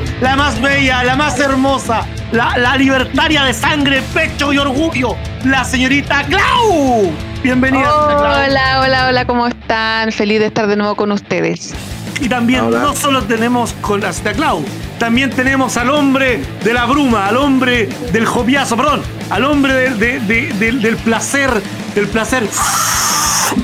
[0.00, 5.16] mundo, la más bella, la más hermosa, la, la libertaria de sangre, pecho y orgullo,
[5.44, 7.12] la señorita Clau.
[7.42, 7.94] Bienvenida.
[7.94, 10.12] Hola, hola, hola, ¿cómo están?
[10.12, 11.74] Feliz de estar de nuevo con ustedes.
[12.20, 14.64] Y también no solo tenemos con la señorita Clau,
[14.98, 20.20] también tenemos al hombre de la bruma, al hombre del joviazo, perdón, al hombre de-
[20.20, 21.50] de- de- del placer,
[21.94, 22.48] del placer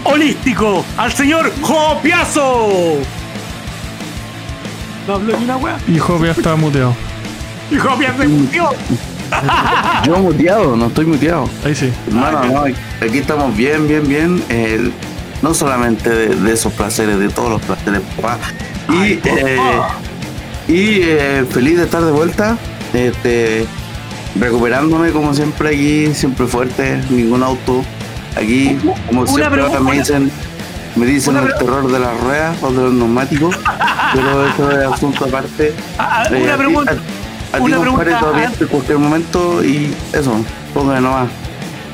[0.04, 2.98] holístico, al señor Jopiazo.
[5.06, 5.78] No habló ni una wea.
[5.88, 6.94] Hijo, ya estaba muteado.
[7.70, 8.70] Y se mutió.
[10.06, 11.48] Yo muteado, no estoy muteado.
[11.64, 11.90] Ahí sí.
[12.08, 14.42] Hermano, no, aquí estamos bien, bien, bien.
[14.48, 14.90] eh,
[15.40, 18.38] no solamente de, de esos placeres, de todos los placeres, papá.
[18.90, 19.36] Y, Ay, papá.
[19.40, 19.58] eh,
[20.68, 22.56] y eh, feliz de estar de vuelta.
[22.92, 23.66] Este,
[24.38, 27.82] recuperándome como siempre aquí, siempre fuerte, ningún auto.
[28.36, 28.78] Aquí,
[29.08, 29.80] como Una siempre ahora pregunta.
[29.80, 30.30] me dicen,
[30.96, 33.56] me dicen el terror de las ruedas o de los neumáticos,
[34.14, 35.74] pero eso es asunto aparte.
[35.98, 36.96] Ah, ah, Eh, una pregunta.
[37.52, 41.28] A, a una pregunta todavía en cualquier momento y eso, póngale nomás.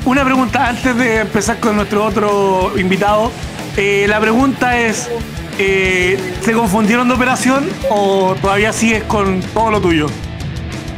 [0.05, 3.31] Una pregunta antes de empezar con nuestro otro invitado.
[3.77, 5.09] Eh, la pregunta es,
[5.57, 10.07] eh, ¿se confundieron de operación o todavía sigues con todo lo tuyo?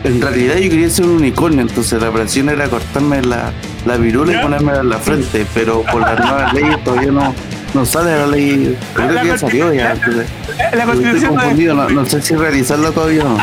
[0.04, 3.52] En realidad yo quería ser un unicornio, entonces la operación era cortarme la,
[3.86, 7.36] la virula y ponerme en la frente, pero por las nuevas leyes todavía no,
[7.74, 8.78] no sale la ley.
[8.94, 9.96] Creo La que ya salió ya.
[10.74, 13.38] La constitución, no, no, no sé si realizarla todavía o no.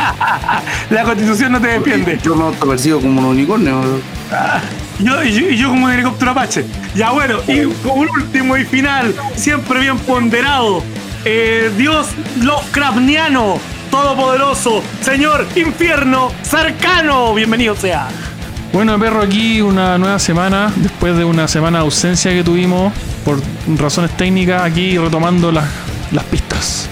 [0.90, 2.18] la constitución no te defiende.
[2.22, 3.80] Yo me percibo como un unicornio.
[4.98, 6.64] Yo, y yo, y yo como un helicóptero Apache.
[6.94, 10.82] Ya bueno, y como un último y final, siempre bien ponderado,
[11.24, 12.08] eh, Dios
[12.42, 13.58] Lovecraftiano,
[13.90, 18.08] todopoderoso, señor infierno, cercano, bienvenido sea.
[18.72, 20.72] Bueno, perro, aquí una nueva semana.
[20.76, 22.92] Después de una semana de ausencia que tuvimos
[23.24, 23.40] por
[23.78, 25.64] razones técnicas, aquí retomando las,
[26.12, 26.88] las pistas.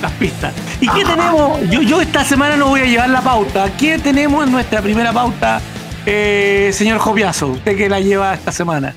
[0.00, 0.54] las pistas.
[0.80, 1.60] ¿Y qué tenemos?
[1.68, 3.70] Yo, yo esta semana no voy a llevar la pauta.
[3.76, 5.60] ¿Qué tenemos en nuestra primera pauta,
[6.06, 7.48] eh, señor Jopiazo?
[7.48, 8.94] Usted que la lleva esta semana.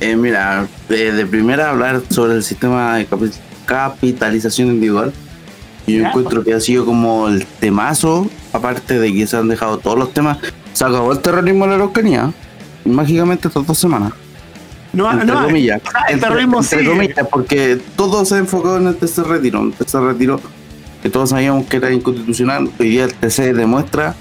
[0.00, 3.32] Eh, mira, de, de primera hablar sobre el sistema de capi-
[3.64, 5.12] capitalización individual.
[5.86, 6.08] Yo Ya.
[6.08, 10.12] encuentro que ha sido como el temazo, aparte de que se han dejado todos los
[10.12, 10.36] temas.
[10.76, 12.30] Se acabó el terrorismo de la Araucanía,
[12.84, 14.12] mágicamente estas dos semanas.
[14.92, 15.80] No, entre no, comillas.
[16.08, 16.90] el Entre- terrorismo entre sigue.
[16.90, 19.62] comillas, porque todo se ha enfocado en el tercer retiro.
[19.62, 20.38] El tercer retiro
[21.02, 22.70] que todos sabíamos que era inconstitucional.
[22.78, 24.14] Hoy día el TC demuestra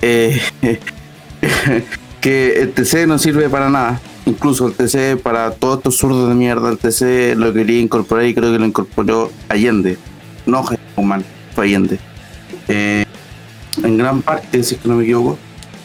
[0.00, 0.40] eh,
[2.22, 4.00] que el TC no sirve para nada.
[4.24, 8.34] Incluso el TC para todos estos zurdos de mierda, el TC lo quería incorporar y
[8.34, 9.98] creo que lo incorporó Allende.
[10.46, 10.64] No
[10.96, 11.22] Humán,
[11.54, 11.98] fue Allende.
[12.68, 13.04] Eh,
[13.82, 15.38] en gran parte, si es que no me equivoco.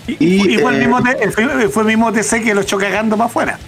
[0.07, 2.77] Y, y fue, el eh, mismo T- fue, fue el mismo TC que lo echó
[2.77, 3.59] cagando para afuera.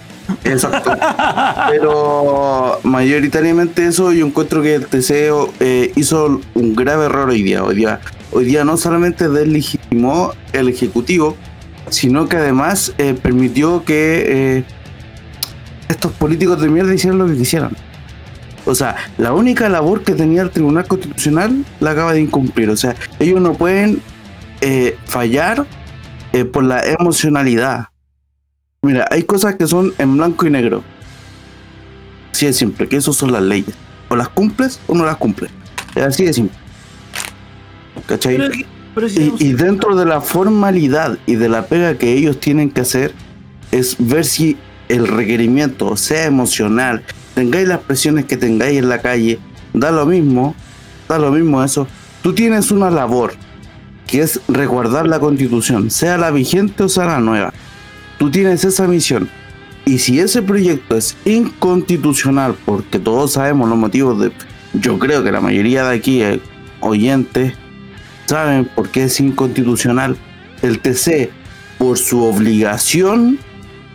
[0.43, 0.91] Exacto.
[1.69, 7.63] Pero mayoritariamente eso yo encuentro que el TCO eh, hizo un grave error hoy día.
[7.63, 7.99] Hoy día,
[8.31, 11.35] hoy día no solamente deslegitimó el Ejecutivo,
[11.89, 14.65] sino que además eh, permitió que
[15.87, 17.71] estos políticos de mierda hicieran lo que quisieran.
[18.65, 22.69] O sea, la única labor que tenía el Tribunal Constitucional la acaba de incumplir.
[22.69, 24.01] O sea, ellos no pueden
[25.05, 25.65] fallar
[26.33, 27.87] eh, por la emocionalidad.
[28.81, 30.83] Mira, hay cosas que son en blanco y negro.
[32.31, 33.73] Así de simple, que eso son las leyes.
[34.09, 35.51] O las cumples o no las cumples.
[35.95, 36.57] Es así de simple.
[38.05, 38.37] ¿Cachai?
[38.37, 38.53] Pero,
[38.93, 42.69] pero si Y, y dentro de la formalidad y de la pega que ellos tienen
[42.69, 43.13] que hacer
[43.71, 47.03] es ver si el requerimiento sea emocional,
[47.35, 49.39] tengáis las presiones que tengáis en la calle,
[49.73, 50.55] da lo mismo,
[51.09, 51.87] da lo mismo eso.
[52.21, 53.33] Tú tienes una labor
[54.07, 57.53] que es resguardar la constitución, sea la vigente o sea la nueva.
[58.17, 59.29] Tú tienes esa misión.
[59.85, 64.31] Y si ese proyecto es inconstitucional, porque todos sabemos los motivos de...
[64.73, 66.41] Yo creo que la mayoría de aquí, eh,
[66.79, 67.53] oyentes,
[68.25, 70.17] saben por qué es inconstitucional.
[70.61, 71.29] El TC,
[71.77, 73.39] por su obligación,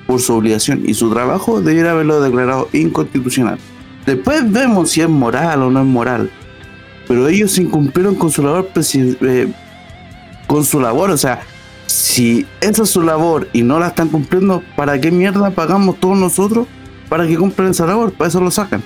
[0.07, 3.59] por su obligación y su trabajo, debiera haberlo declarado inconstitucional.
[4.07, 6.31] Después vemos si es moral o no es moral.
[7.07, 9.53] Pero ellos incumplieron con su labor, eh,
[10.47, 11.41] con su labor, o sea,
[11.87, 16.17] si esa es su labor y no la están cumpliendo, ¿para qué mierda pagamos todos
[16.19, 16.67] nosotros
[17.09, 18.13] para que cumplan esa labor?
[18.13, 18.83] Para eso lo sacan.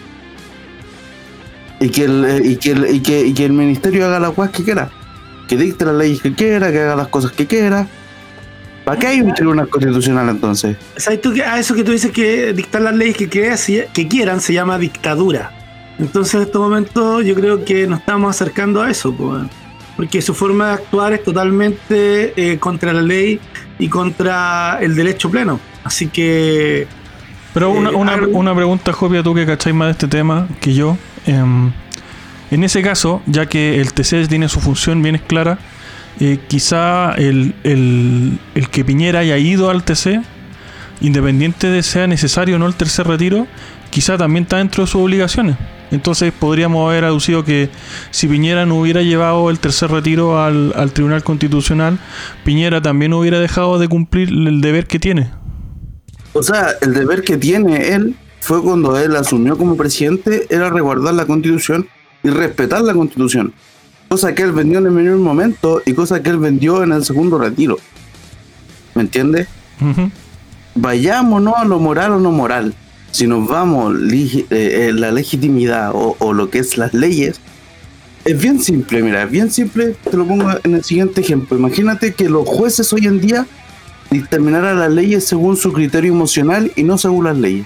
[1.81, 4.51] Y que el, eh, y que y que, y que el ministerio haga las cosas
[4.53, 4.91] que quiera.
[5.47, 7.87] Que dicte las leyes que quiera, que haga las cosas que quiera.
[8.85, 10.77] ¿Para qué hay un tribunal constitucional entonces?
[10.97, 14.09] ¿Sabes tú que a eso que tú dices que dictar las leyes que, quieras- que
[14.09, 15.51] quieran se llama dictadura?
[15.99, 19.43] Entonces en estos momentos yo creo que nos estamos acercando a eso, pues,
[19.97, 23.41] porque su forma de actuar es totalmente eh, contra la ley
[23.79, 25.59] y contra el derecho pleno.
[25.85, 26.87] Así que
[27.55, 30.47] Pero una, Eh, una, algo- una pregunta, Jopia, tú que cacháis más de este tema
[30.61, 30.97] que yo.
[31.27, 31.73] em,
[32.51, 35.59] En ese caso, ya que el TC tiene su función bien clara,
[36.21, 40.21] eh, quizá el, el- el que Piñera haya ido al TC,
[41.01, 43.47] independiente de sea necesario o no el tercer retiro,
[43.97, 45.57] quizá también está dentro de sus obligaciones.
[45.91, 47.71] Entonces podríamos haber aducido que
[48.11, 51.99] si Piñera no hubiera llevado el tercer retiro al, al Tribunal Constitucional,
[52.45, 55.31] Piñera también hubiera dejado de cumplir el deber que tiene.
[56.35, 61.15] O sea, el deber que tiene él fue cuando él asumió como presidente, era resguardar
[61.15, 61.89] la constitución
[62.23, 63.55] y respetar la constitución.
[64.11, 67.03] Cosa que él vendió en el primer momento y cosa que él vendió en el
[67.03, 67.79] segundo retiro.
[68.95, 69.49] ¿Me entiendes?
[69.81, 70.11] Ujú.
[70.75, 72.75] Vayámonos a lo moral o no moral.
[73.17, 77.41] Si nos vamos eh, eh, la legitimidad o, o lo que es las leyes,
[78.27, 81.57] es bien simple, mira, es bien simple, te lo pongo en el siguiente ejemplo.
[81.57, 83.47] Imagínate que los jueces hoy en día
[84.11, 87.65] dictaminaran las leyes según su criterio emocional y no según las leyes.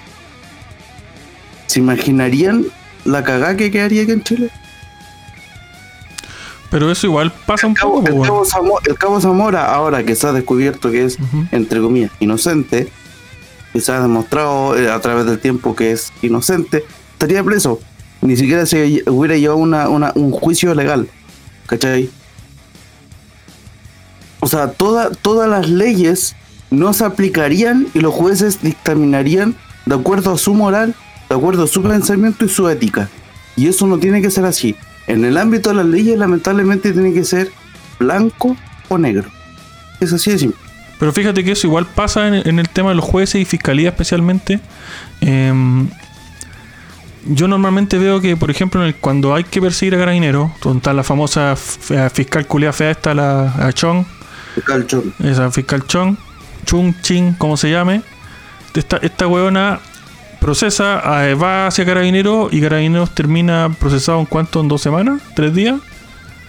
[1.67, 2.65] ¿Se imaginarían
[3.03, 4.49] la cagada que quedaría aquí en Chile?
[6.69, 8.23] Pero eso igual pasa un El cabo, poco.
[8.85, 11.43] el cabo el Zamora, ahora que se ha descubierto que es Ujú.
[11.51, 12.87] entre comillas, inocente,
[13.73, 16.83] y se ha demostrado eh, a través del tiempo que es inocente,
[17.13, 17.79] estaría preso.
[18.21, 21.07] Ni siquiera se hubiera llevado una, una- un juicio legal.
[21.67, 22.09] ¿Cachai?
[24.39, 26.35] O sea, toda, todas las leyes
[26.69, 30.95] no se aplicarían y los jueces dictaminarían de acuerdo a su moral,
[31.29, 33.09] de acuerdo a su pensamiento y su ética.
[33.55, 34.75] Y eso no tiene que ser así.
[35.07, 37.51] En el ámbito de las leyes, lamentablemente, tiene que ser
[37.99, 38.55] blanco
[38.89, 39.29] o negro.
[39.99, 40.60] Es así de simple.
[41.01, 43.89] Pero fíjate que eso igual pasa en, en el tema de los jueces y fiscalía
[43.89, 44.59] especialmente.
[45.19, 45.89] Em,
[47.25, 50.77] yo normalmente veo que, por ejemplo, en el- cuando hay que perseguir a carabineros, donde
[50.77, 54.05] está la famosa f- fiscal culia fea, está la a Chong,
[54.65, 55.13] Calchón.
[55.23, 56.15] esa fiscal Chong,
[56.65, 58.03] Chung Chin, como se llame,
[58.75, 59.79] esta, esta weona
[60.39, 65.53] procesa, eh, va hacia carabineros y carabineros termina procesado en cuánto, en dos semanas, tres
[65.53, 65.79] días.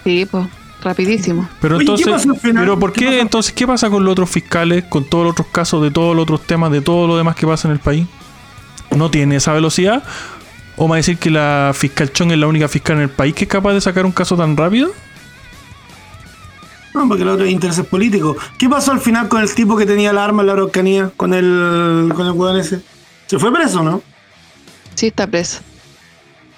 [0.05, 0.47] Sí, pues,
[0.83, 1.49] rapidísimo.
[1.61, 2.65] Pero Oye, ¿qué entonces, pasó al final?
[2.65, 5.49] pero ¿por ¿Qué qué, entonces qué pasa con los otros fiscales, con todos los otros
[5.53, 8.07] casos de todos los otros temas, de todo lo demás que pasa en el país?
[8.95, 10.03] ¿No tiene esa velocidad?
[10.77, 13.11] ¿O me va a decir que la fiscal Chong es la única fiscal en el
[13.11, 14.91] país que es capaz de sacar un caso tan rápido?
[16.95, 18.37] No, porque el otro es intereses políticos.
[18.59, 21.11] ¿Qué pasó al final con el tipo que tenía el arma en la Araucanía?
[21.17, 22.81] Con el, con el weón ese.
[23.27, 24.03] ¿Se fue preso, no?
[24.95, 25.61] Sí, está preso.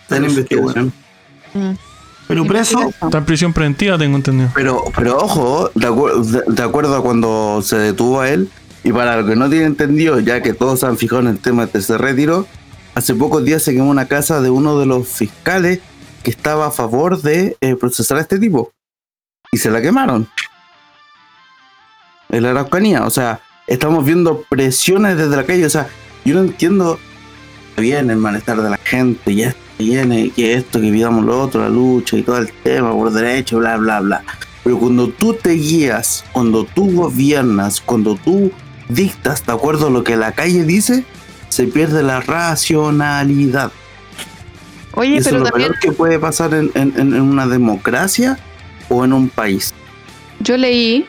[0.02, 0.92] Está en Qué investigación.
[1.54, 1.70] Mm.
[2.28, 4.50] Pero preso, Está en prisión preventiva, tengo entendido.
[4.54, 8.48] Pero, pero ojo, de, acuer- de- de acuerdo a cuando se detuvo a él,
[8.82, 11.38] y para lo que no tiene entendido, ya que todos se han fijado en el
[11.38, 12.46] tema de tercer retiro,
[12.94, 15.80] hace pocos días se quemó una casa de uno de los fiscales
[16.22, 18.72] que estaba a favor de eh, procesar a este tipo.
[19.52, 20.26] Y se la quemaron.
[22.30, 23.04] En la Araucanía.
[23.04, 25.66] O sea, estamos viendo presiones desde la calle.
[25.66, 25.88] O sea,
[26.24, 26.98] yo no entiendo
[27.76, 31.68] bien el malestar de la gente, ya viene, que esto, que vivamos lo otro, la
[31.68, 34.24] lucha y todo el tema por derecho, bla, bla, bla.
[34.62, 38.50] Pero cuando tú te guías, cuando tú gobiernas, cuando tú
[38.88, 41.04] dictas de acuerdo a lo que la calle dice,
[41.48, 43.70] se pierde la racionalidad.
[44.92, 48.38] Oye, Eso pero es lo también peor que puede pasar en, en- en una democracia
[48.88, 49.72] o en un país.
[50.40, 51.06] yo leí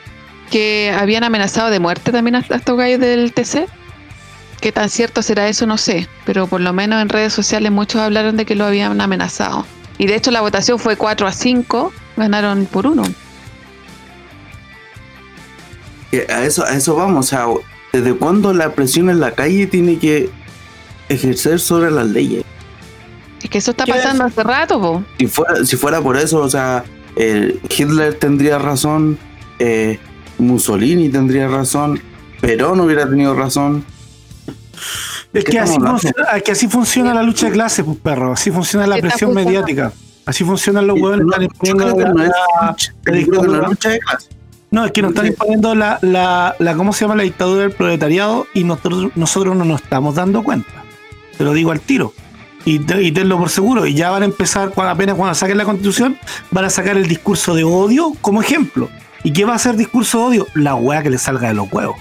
[0.50, 3.68] que habían amenazado de muerte también a, a estos gallos del TC.
[4.62, 5.66] ¿Qué tan cierto será eso?
[5.66, 6.07] No sé.
[6.26, 9.66] Pero por lo menos en redes sociales muchos hablaron de que lo habían amenazado.
[9.97, 11.94] Y de hecho la votación fue 4 a 5.
[12.18, 13.04] Ganaron por uno.
[16.12, 17.45] Que a eso, a eso vamos, o sea,
[17.92, 20.30] ¿desde cuándo la presión en la calle tiene que
[21.09, 22.44] ejercer sobre las leyes?
[23.44, 25.04] Es que eso está ¿Qué pasando hace rato, po.
[25.19, 26.83] si fuera, si fuera por eso, o sea,
[27.16, 29.18] eh, Hitler tendría razón,
[29.59, 30.00] eh,
[30.38, 32.02] Mussolini tendría razón,
[32.42, 33.85] Perón hubiera tenido razón.
[35.34, 38.34] Es ¿Qué que así, funciona, que así funciona la lucha de clases, pues perro.
[38.34, 39.92] Así funciona la presión mediática.
[40.26, 41.26] Así funcionan los huevones.
[44.72, 47.16] No, es que nos están imponiendo la, la, la, ¿cómo se llama?
[47.16, 50.84] La dictadura del proletariado y nosotros, nosotros no nos estamos dando cuenta.
[51.38, 52.14] Te lo digo al tiro.
[52.66, 53.86] Y, te- y tenlo por seguro.
[53.86, 56.18] Y ya van a empezar, cuando, apenas cuando saquen la constitución,
[56.52, 58.90] van a sacar el discurso de odio como ejemplo.
[59.24, 60.48] ¿Y qué va a ser discurso de odio?
[60.56, 61.96] La weá que le salga de los huevos.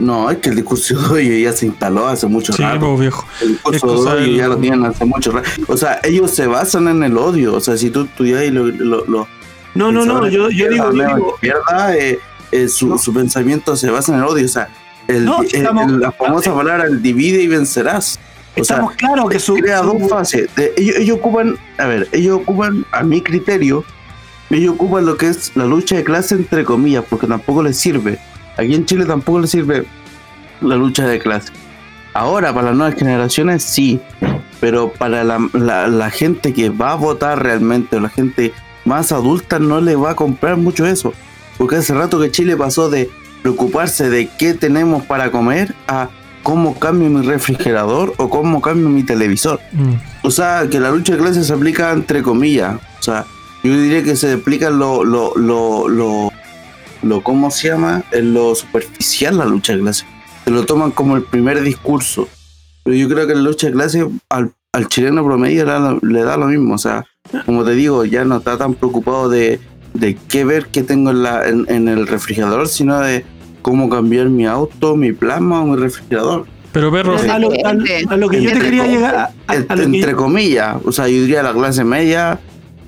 [0.00, 2.96] No, es que el discurso de odio ya se instaló hace mucho Sí, rato.
[2.96, 3.26] viejo.
[3.42, 5.48] El discurso de odio ya lo tienen hace mucho rato.
[5.68, 7.54] O sea, ellos se basan en el odio.
[7.54, 9.28] O sea, si tú estudias y lo, lo, lo-
[9.74, 10.26] No, no, no.
[10.28, 12.18] Yo, yo digo, yo digo, izquierda, eh,
[12.50, 12.98] eh, su, No.
[12.98, 14.46] su pensamiento se basa en el odio.
[14.46, 14.68] O sea,
[15.06, 18.18] el- No, el- estamos- la famosa palabra el divide y vencerás.
[18.56, 19.54] O estamos claros que su.
[19.54, 20.48] crea su- dos fases.
[20.76, 23.84] Ellos, ellos ocupan, a ver, ellos ocupan, a mi criterio,
[24.50, 28.18] ellos ocupan lo que es la lucha de clase entre comillas, porque tampoco les sirve.
[28.56, 29.84] Aquí en Chile tampoco les sirve
[30.60, 31.52] la lucha de clase.
[32.12, 34.00] Ahora, para las nuevas generaciones, sí.
[34.60, 38.52] pero para la, la- la gente que va a votar realmente, o la gente
[38.84, 41.12] más adulta, no le va a comprar mucho eso.
[41.56, 43.08] Porque hace rato que Chile pasó de
[43.42, 46.08] preocuparse de qué tenemos para comer a
[46.42, 49.60] cómo cambio mi refrigerador o cómo cambio mi televisor.
[49.72, 49.92] Mm.
[50.22, 52.74] O sea, que la lucha de clases se aplica entre comillas.
[52.98, 53.24] O sea,
[53.62, 56.32] yo diría que se aplica lo, lo, lo, lo,
[57.02, 58.02] lo ¿cómo se llama?
[58.12, 60.06] En lo superficial la lucha de clases.
[60.44, 62.28] Se lo toman como el primer discurso.
[62.84, 66.00] Pero yo creo que la lucha de clases al, al chileno promedio le da, lo-
[66.02, 66.74] le da lo mismo.
[66.74, 67.04] O sea,
[67.46, 69.60] como te digo, ya no está tan preocupado de,
[69.94, 73.24] de qué ver que tengo en, la, en, en el refrigerador, sino de
[73.62, 76.46] cómo cambiar mi auto, mi plasma o mi refrigerador.
[76.72, 79.82] Pero perro, a, lo, a- a lo que yo te Entre- quería llegar, a, que-
[79.82, 82.40] entre comillas, o sea, yo diría la clase media,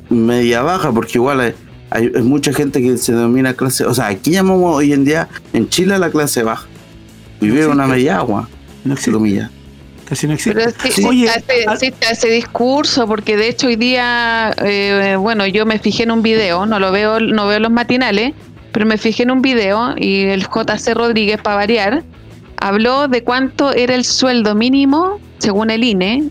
[0.09, 1.55] media baja, porque igual
[1.93, 5.69] hay, mucha gente que se denomina clase, o sea, aquí llamamos hoy en día en
[5.69, 6.67] Chile a la clase baja.
[7.41, 8.49] Vivir No una media agua,
[8.85, 9.51] no existe, comillas.
[10.09, 10.55] casi no existe.
[10.55, 11.05] Pero es que Sí.
[11.05, 16.13] Oye, está ese discurso, porque de hecho hoy día, eh, bueno, yo me fijé en
[16.13, 18.33] un video, no lo veo, no veo los matinales,
[18.73, 22.05] pero me fijé en un video y el JC Rodríguez, para variar,
[22.57, 26.31] habló de cuánto era el sueldo mínimo según el INE.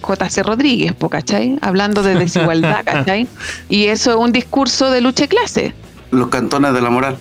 [0.00, 1.58] JC Rodríguez, po, ¿cachai?
[1.60, 3.26] Hablando de desigualdad, ¿cachai?
[3.68, 5.74] Y eso es un discurso de lucha de clase.
[6.10, 7.18] Los cantones de la moral.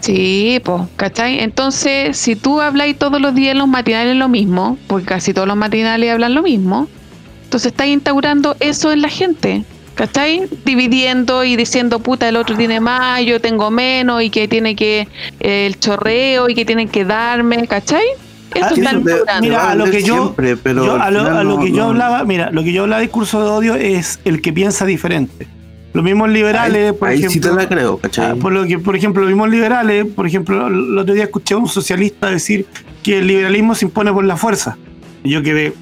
[0.00, 1.40] Sí, pues, ¿cachai?
[1.40, 5.48] Entonces, si tú habláis todos los días en los matinales lo mismo, porque casi todos
[5.48, 6.88] los matinales hablan lo mismo,
[7.44, 10.48] entonces estás instaurando eso en la gente, ¿cachai?
[10.64, 15.08] Dividiendo y diciendo, puta, el otro tiene más, yo tengo menos, y que tiene que,
[15.40, 18.04] eh, el chorreo, y que tienen que darme, ¿cachai?
[18.54, 19.40] Eso Ah, eso instaurando.
[19.42, 21.76] Mira, a lo que yo- siempre, pero Yo- a lo, a lo no- que yo
[21.76, 24.86] no- hablaba, mira, lo que yo hablaba de discurso de odio es el que piensa
[24.86, 25.46] diferente.
[25.92, 27.50] Los mismos liberales, ahí, por ahí sí ejemplo.
[27.50, 28.26] te la creo, ¿cachai?
[28.32, 31.54] Ah, por lo que, por ejemplo, los mismos liberales, por ejemplo, el otro día escuché
[31.54, 32.66] a un socialista decir
[33.02, 34.76] que el liberalismo se impone por la fuerza.
[35.24, 35.72] Y yo quedé,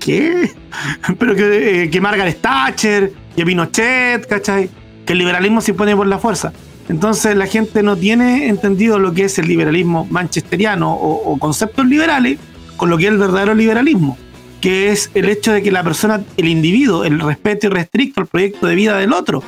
[0.00, 0.50] ¿qué?
[1.18, 4.68] Pero que, eh, que Margaret Thatcher, que Pinochet, ¿cachai?
[5.04, 6.52] Que el liberalismo se impone por la fuerza.
[6.88, 12.38] Entonces la gente no tiene entendido lo que es el liberalismo manchesteriano o, conceptos liberales
[12.76, 14.18] con lo que es el verdadero liberalismo,
[14.60, 18.66] que es el hecho de que la persona, el individuo, el respeto irrestricto al proyecto
[18.66, 19.42] de vida del otro.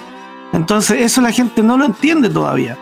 [0.53, 2.79] Entonces eso la gente no lo entiende todavía.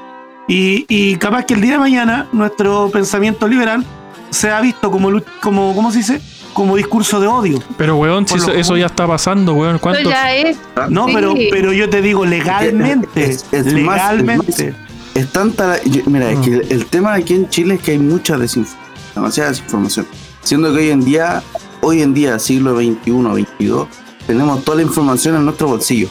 [0.47, 3.85] Y, y capaz que el día de mañana nuestro pensamiento liberal
[4.31, 6.21] sea visto como, como ¿cómo se dice?
[6.55, 7.59] Como discurso de odio.
[7.77, 9.75] pero weón, si eso, ya está pasando, weón.
[9.77, 10.09] Eso ¿Cuánto?
[10.09, 10.57] ya es,
[10.89, 11.13] No, Sí.
[11.15, 13.25] pero, pero yo te digo legalmente.
[13.31, 14.75] Es- es más- legalmente.
[15.15, 16.43] Es tanta la- yo- mira, es Ah.
[16.43, 20.07] que el tema aquí en Chile es que hay mucha desinformación, demasiada desinformación.
[20.43, 21.43] Siendo que hoy en día,
[21.83, 23.87] hoy en día, siglo XXI, XXII,
[24.27, 26.09] tenemos toda la información en nuestro bolsillo.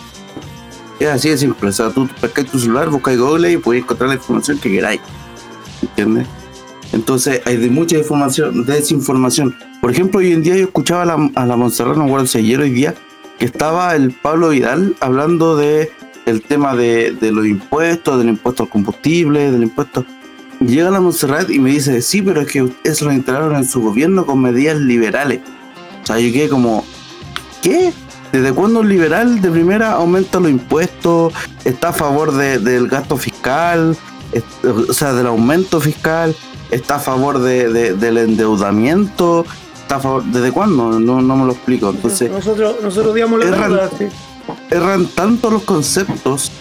[1.00, 1.70] Es así de simple.
[1.70, 5.02] O sea, tú pescas tu celular, buscas Google y puedes encontrar la información que queráis.
[5.82, 6.28] ¿Entiendes?
[6.94, 9.56] Entonces hay de mucha información, desinformación.
[9.84, 12.58] Por ejemplo, hoy en día yo escuchaba a la, a Montserrat, no recuerdo si ayer
[12.62, 12.96] hoy día,
[13.38, 15.92] que estaba el Pablo Vidal hablando de
[16.26, 20.06] el tema de, de los impuestos, del impuesto al combustible, del impuesto.
[20.62, 23.82] Llega la Montserrat y me dice, sí, pero es que eso lo instalaron en su
[23.82, 25.42] gobierno con medidas liberales.
[26.02, 26.86] O sea, yo quedé como,
[27.62, 27.92] ¿qué?
[28.32, 31.34] ¿Desde cuándo un liberal de primera aumenta los impuestos?
[31.66, 33.98] ¿Está a favor de- del gasto fiscal?
[34.88, 36.34] O sea, del aumento fiscal?
[36.72, 39.46] ¿Está a favor de- de- del endeudamiento?
[39.84, 40.24] ¿Está a favor?
[40.24, 41.00] ¿Desde cuándo?
[41.00, 41.90] No, no me lo explico.
[41.92, 43.92] Entonces, nosotros, nosotros digamos la verdad.
[43.98, 44.12] real.
[44.72, 46.52] erran tanto los conceptos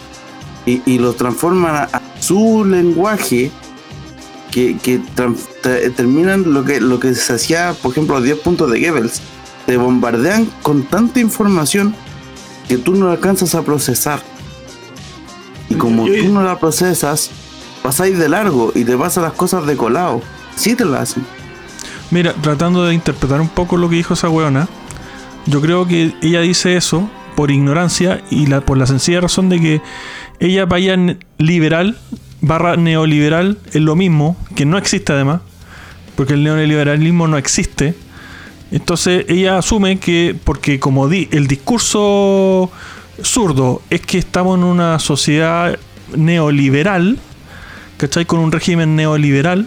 [0.67, 3.51] y, y los transforman a, a su lenguaje
[4.51, 5.01] que, que
[5.97, 9.21] terminan lo que, lo que se hacía, por ejemplo, los 10 puntos de Goebbels.
[9.67, 11.95] Te bombardean con tanta información
[12.69, 14.21] que tú no alcanzas a procesar.
[15.71, 17.31] Y como Yo- tú no la procesas,
[17.83, 20.21] pasáis de largo y te pasan las cosas de colado.
[20.57, 21.25] Sí te las hacen.
[22.13, 24.69] Mira, tratando de interpretar un poco lo que dijo esa weona,
[25.47, 29.59] yo creo que ella dice eso por ignorancia y la, por la sencilla razón de
[29.59, 29.81] que
[30.39, 30.95] ella vaya
[31.39, 31.97] liberal
[32.43, 35.41] barra neoliberal es lo mismo, que no existe además,
[36.15, 37.95] porque el neoliberalismo no existe.
[38.73, 42.71] Entonces ella asume que, porque como di, el discurso
[43.23, 45.79] zurdo es que estamos en una sociedad
[46.15, 47.19] neoliberal,
[47.97, 48.27] ¿cachai?
[48.27, 49.67] Con un régimen neoliberal,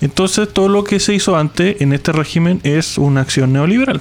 [0.00, 4.00] entonces todo lo que se hizo antes en este régimen es una acción neoliberal.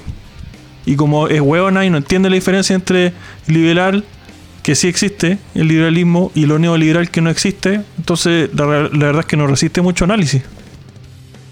[0.86, 3.13] Y como es huevona y no entiende la diferencia entre
[3.48, 4.03] liberal,
[4.63, 9.20] que sí existe, el liberalismo, y lo neoliberal que no existe, entonces la, la verdad
[9.22, 10.41] es que no resiste mucho análisis.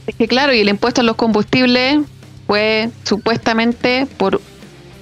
[0.08, 2.00] Es que claro, y el impuesto a los combustibles
[2.48, 4.40] fue supuestamente por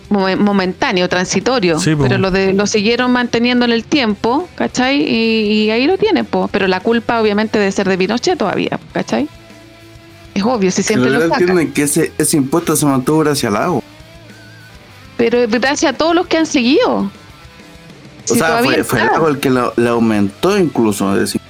[0.09, 5.01] momen- momentáneo, transitorio, Sí, pero lo, de, lo siguieron manteniendo en el tiempo, ¿cachai?
[5.01, 6.47] Y, y ahí lo tienen, po.
[6.51, 9.27] pero la culpa obviamente debe ser de Pinochet todavía, ¿cachai?
[10.35, 11.41] Es obvio, si siempre Pero lo no sacan.
[11.49, 13.81] entienden que ese, ese impuesto se mantuvo gracias al agua.
[15.17, 16.99] Pero gracias a todos los que han seguido.
[16.99, 17.11] O
[18.25, 19.13] Si sea, fue, fue está.
[19.15, 21.13] algo el que lo- le aumentó incluso.
[21.15, 21.41] Es decir,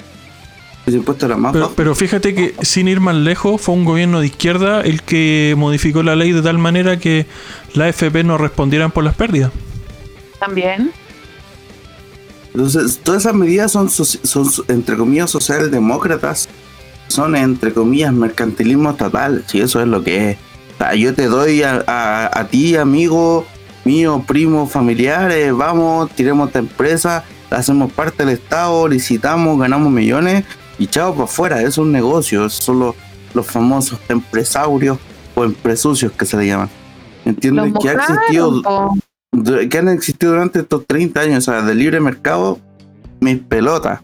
[0.86, 1.76] ese impuesto era más Pero, bajo.
[1.76, 6.04] pero fíjate que sin ir más lejos, fue un gobierno de izquierda el que modificó
[6.04, 7.26] la ley de tal manera que
[7.74, 9.52] la AFP no respondieran por las pérdidas.
[10.40, 10.92] También.
[12.54, 13.90] Entonces, todas esas medidas son,
[14.68, 16.48] entre comillas, socialdemócratas.
[17.08, 19.44] Son, entre comillas, mercantilismo estatal.
[19.48, 20.38] Si eso es lo que es.
[20.76, 23.46] O sea, yo te doy a, a- a ti, amigo
[23.86, 30.44] mío, primo, familiares, vamos, tiremos esta empresa, la hacemos parte del Estado, licitamos, ganamos millones
[30.80, 31.62] y chao para afuera.
[31.62, 32.50] Es un negocio.
[32.50, 32.96] Son los,
[33.34, 34.98] los famosos empresarios
[35.36, 36.70] o empresucios que se le llaman.
[37.26, 37.74] ¿Entiendes?
[37.82, 38.62] Que ha existido
[39.70, 42.58] que han existido durante estos 30 años, o sea, de libre mercado,
[43.20, 44.00] mis pelotas.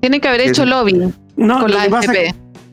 [0.00, 2.12] Tienen que haber hecho lobby No, con lo la que, pasa,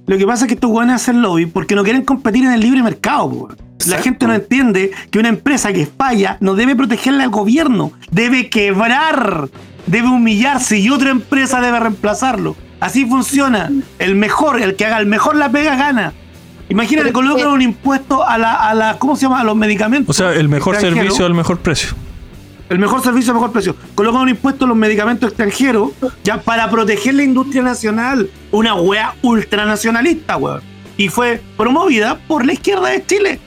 [0.07, 2.59] lo que pasa es que estos weones hacen lobby porque no quieren competir en el
[2.59, 3.29] libre mercado.
[3.29, 3.47] po.
[3.49, 4.03] La Exacto.
[4.03, 9.47] gente no entiende que una empresa que falla no debe protegerle al gobierno, debe quebrar,
[9.87, 12.55] debe humillarse y otra empresa debe reemplazarlo.
[12.81, 13.71] Así funciona.
[13.97, 16.13] El mejor, el que haga el mejor la pega, gana.
[16.69, 19.39] Imagínate, colocan un impuesto a la, a la, ¿cómo se llama?
[19.41, 20.15] A los medicamentos.
[20.15, 21.89] O sea, el mejor servicio al mejor precio.
[22.69, 23.75] El mejor servicio, el mejor precio.
[23.95, 25.89] Colocan un impuesto a los medicamentos extranjeros
[26.23, 28.29] ya para proteger la industria nacional.
[28.51, 30.61] Una wea ultranacionalista, weón.
[30.97, 33.39] Y fue promovida por la izquierda de Chile.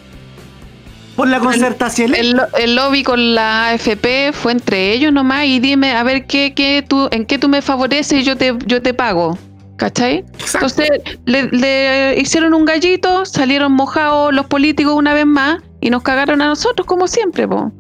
[1.15, 2.15] Por la concertación.
[2.15, 6.27] El, lo- el lobby con la AFP fue entre ellos nomás y dime a ver
[6.27, 9.39] qué, qué tú, en qué tú me favoreces y yo te, yo te pago.
[9.77, 10.19] ¿Cachai?
[10.39, 10.67] Exacto.
[10.83, 16.03] Entonces le, le hicieron un gallito, salieron mojados los políticos una vez más y nos
[16.03, 17.73] cagaron a nosotros como siempre, po.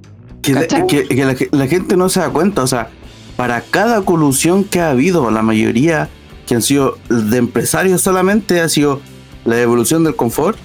[0.43, 0.87] Que, ¿Cachai?
[0.87, 2.91] que- que la, la gente no se da cuenta, o sea,
[3.37, 6.09] para cada colusión que ha habido, la mayoría
[6.47, 9.01] que han sido de empresarios solamente ha sido
[9.45, 10.59] la devolución del confort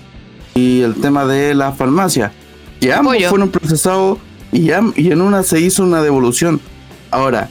[0.55, 2.31] y el tema de la farmacia.
[2.79, 3.29] Que ambos Apoyo.
[3.29, 4.17] fueron procesados
[4.51, 6.59] y, en una se hizo una devolución.
[7.11, 7.49] Ahora,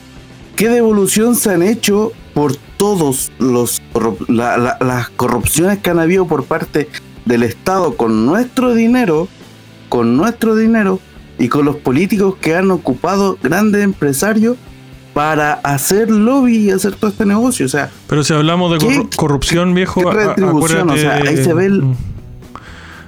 [0.55, 5.99] ¿qué devolución se han hecho por todos los corrup- la- la- las corrupciones que han
[5.99, 6.89] habido por parte
[7.25, 9.27] del Estado con nuestro dinero,
[9.89, 10.99] con nuestro dinero
[11.39, 14.57] y con los políticos que han ocupado grandes empresarios
[15.13, 17.65] para hacer lobby y hacer todo este negocio?
[17.65, 20.81] O sea, Pero si hablamos de ¿Qué- corru- corrupción, viejo, qué retribución?
[20.89, 21.95] acuérdate O sea, ahí de- se ve el- Mm.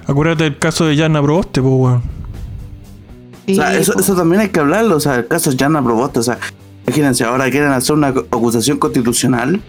[0.06, 2.02] Acuérdate del caso de Yana Proboste, pues, weón.
[3.48, 4.96] O sea, eso, eso también hay que hablarlo.
[4.96, 6.18] O sea, el caso Jana Proboste.
[6.20, 6.38] O sea,
[6.86, 9.60] imagínense, ahora quieren hacer una acusación constitucional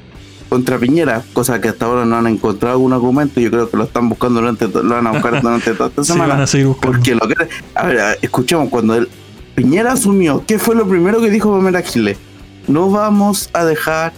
[0.52, 3.40] contra Piñera, cosa que hasta ahora no han encontrado algún argumento.
[3.40, 6.12] Yo creo que lo están buscando durante, lo van a buscar durante toda esta Sí,
[6.12, 6.34] semana.
[6.34, 6.92] van a seguir buscando.
[6.98, 7.36] porque lo que.
[7.74, 9.08] A ver, a ver, escuchemos, cuando él,
[9.56, 12.18] Piñera asumió, ¿qué fue lo primero que dijo Pamela Giles?
[12.68, 14.12] No vamos a dejar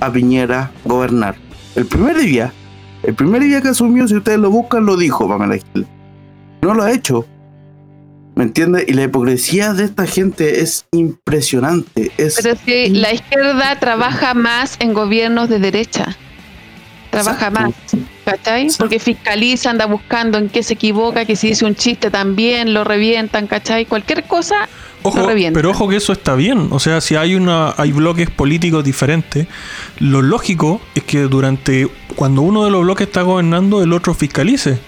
[0.00, 1.36] a Piñera gobernar.
[1.76, 2.52] El primer día,
[3.04, 5.88] el primer día que asumió, si ustedes lo buscan, lo dijo Pamela Giles.
[6.62, 7.24] No lo ha hecho.
[8.36, 8.84] ¿Me entiendes?
[8.86, 12.12] Y la hipocresía de esta gente es impresionante.
[12.18, 16.14] Es Pero si la izquierda trabaja más en gobiernos de derecha.
[17.10, 17.60] Trabaja Exacto.
[17.62, 18.06] más.
[18.26, 18.68] ¿Cachai?
[18.76, 22.84] Porque fiscaliza, anda buscando en qué se equivoca, que si dice un chiste también lo
[22.84, 23.86] revientan, ¿cachai?
[23.86, 24.68] Cualquier cosa
[25.02, 25.54] Ojo, lo revientan.
[25.58, 26.68] pero ojo que eso está bien.
[26.72, 29.46] O sea, si hay una, hay bloques políticos diferentes,
[29.98, 34.78] lo lógico es que durante cuando uno de los bloques está gobernando, el otro fiscalice.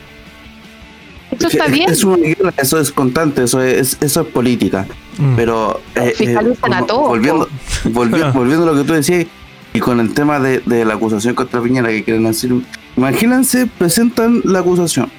[1.31, 1.91] Eso está es- bien.
[1.91, 4.87] es una guerra, eso es constante, eso es, eso es política.
[5.19, 5.37] Mm.
[5.37, 7.49] Pero eh, Fiscalizan a todos, volviendo,
[7.85, 9.27] volvi- volviendo a lo que tú decías
[9.75, 12.51] y con el tema de, de la acusación contra Piñera que quieren hacer,
[12.97, 15.11] imagínense, presentan la acusación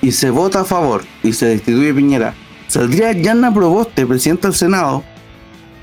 [0.00, 2.34] y se vota a favor y se destituye Piñera.
[2.68, 5.02] Saldría Yana Proboste, presidenta del Senado,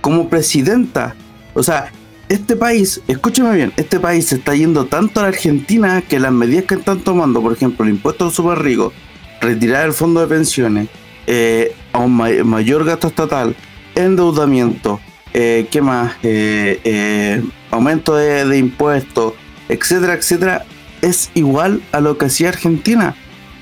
[0.01, 1.15] como presidenta.
[1.53, 1.91] O sea,
[2.29, 6.31] este país, escúcheme bien, este país se está yendo tanto a la Argentina que las
[6.31, 8.93] medidas que están tomando, por ejemplo, el impuesto a los super ricos,
[9.41, 10.87] retirar el fondo de pensiones,
[11.27, 13.55] eh, a un ma- mayor gasto estatal,
[13.95, 14.99] endeudamiento,
[15.33, 16.13] eh, ¿qué más?
[16.23, 19.33] Eh, eh, aumento de, impuestos,
[19.69, 20.65] etcétera, etcétera,
[21.01, 23.15] es igual a lo que hacía Argentina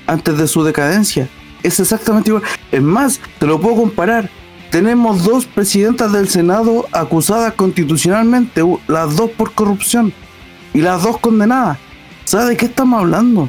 [0.06, 1.28] antes de su decadencia.
[1.62, 2.42] Es exactamente igual.
[2.70, 4.28] Es más, te lo puedo comparar.
[4.70, 10.12] Tenemos dos presidentas del Senado acusadas constitucionalmente, las dos por corrupción
[10.72, 11.78] y las dos condenadas.
[12.24, 13.48] ¿Sabes de qué estamos hablando?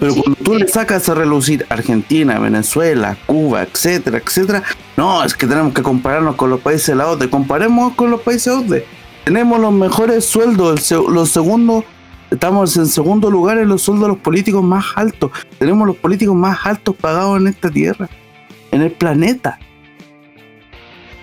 [0.00, 4.62] Pero un cuando tú le sacas a relucir Argentina, Venezuela, Cuba, etcétera, etcétera,
[4.96, 7.30] no, es que tenemos que compararnos con los países de la OTE.
[7.30, 8.84] Comparemos con los países OTE.
[9.24, 11.84] Tenemos los mejores sueldos, los segundos,
[12.30, 15.30] estamos en segundo lugar en los sueldos de los políticos más altos.
[15.58, 18.08] Tenemos los políticos más altos pagados en esta tierra,
[18.72, 19.58] en el planeta.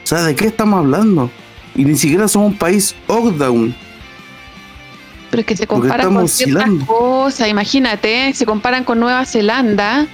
[0.04, 1.30] O sea, ¿de qué estamos hablando?
[1.76, 3.76] Y ni siquiera somos un país lockdown.
[5.30, 6.86] Pero es que se comparan con ciertas oscilando.
[6.86, 10.08] cosas, imagínate, se comparan con Nueva Zelanda,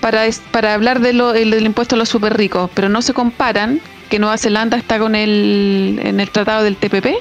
[0.00, 3.14] para, para hablar de lo- el- del impuesto a los super ricos, pero no se
[3.14, 3.80] comparan
[4.10, 7.14] que Nueva Zelanda está con el, en el tratado del TPP.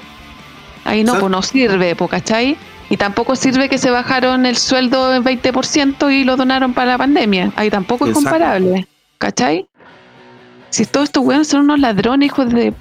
[0.84, 2.58] Ahí no, pues no sirve, pues, ¿cachai?
[2.90, 6.98] Y tampoco sirve que se bajaron el sueldo en 20% y lo donaron para la
[6.98, 7.54] pandemia.
[7.56, 8.86] Ahí tampoco es comparable,
[9.18, 9.66] ¿cachai?
[10.70, 12.74] Si todos estos weones son unos ladrones, hijos de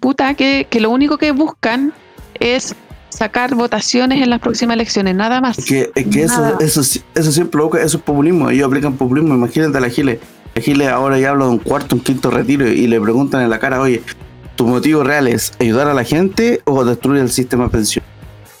[0.00, 1.92] puta, que, que lo único que buscan
[2.40, 2.74] es
[3.16, 5.58] sacar votaciones en las próximas elecciones, nada más.
[5.58, 8.50] Es que, es que eso, eso, sí- eso lo busca, eso es populismo.
[8.50, 9.34] Ellos aplican populismo.
[9.34, 10.20] Imagínate a la Gile.
[10.54, 13.50] La Gile ahora ya habla de un cuarto, un quinto retiro y le preguntan en
[13.50, 14.02] la cara, oye,
[14.56, 18.04] ¿tu motivo real es ayudar a la gente o destruir el sistema pensión?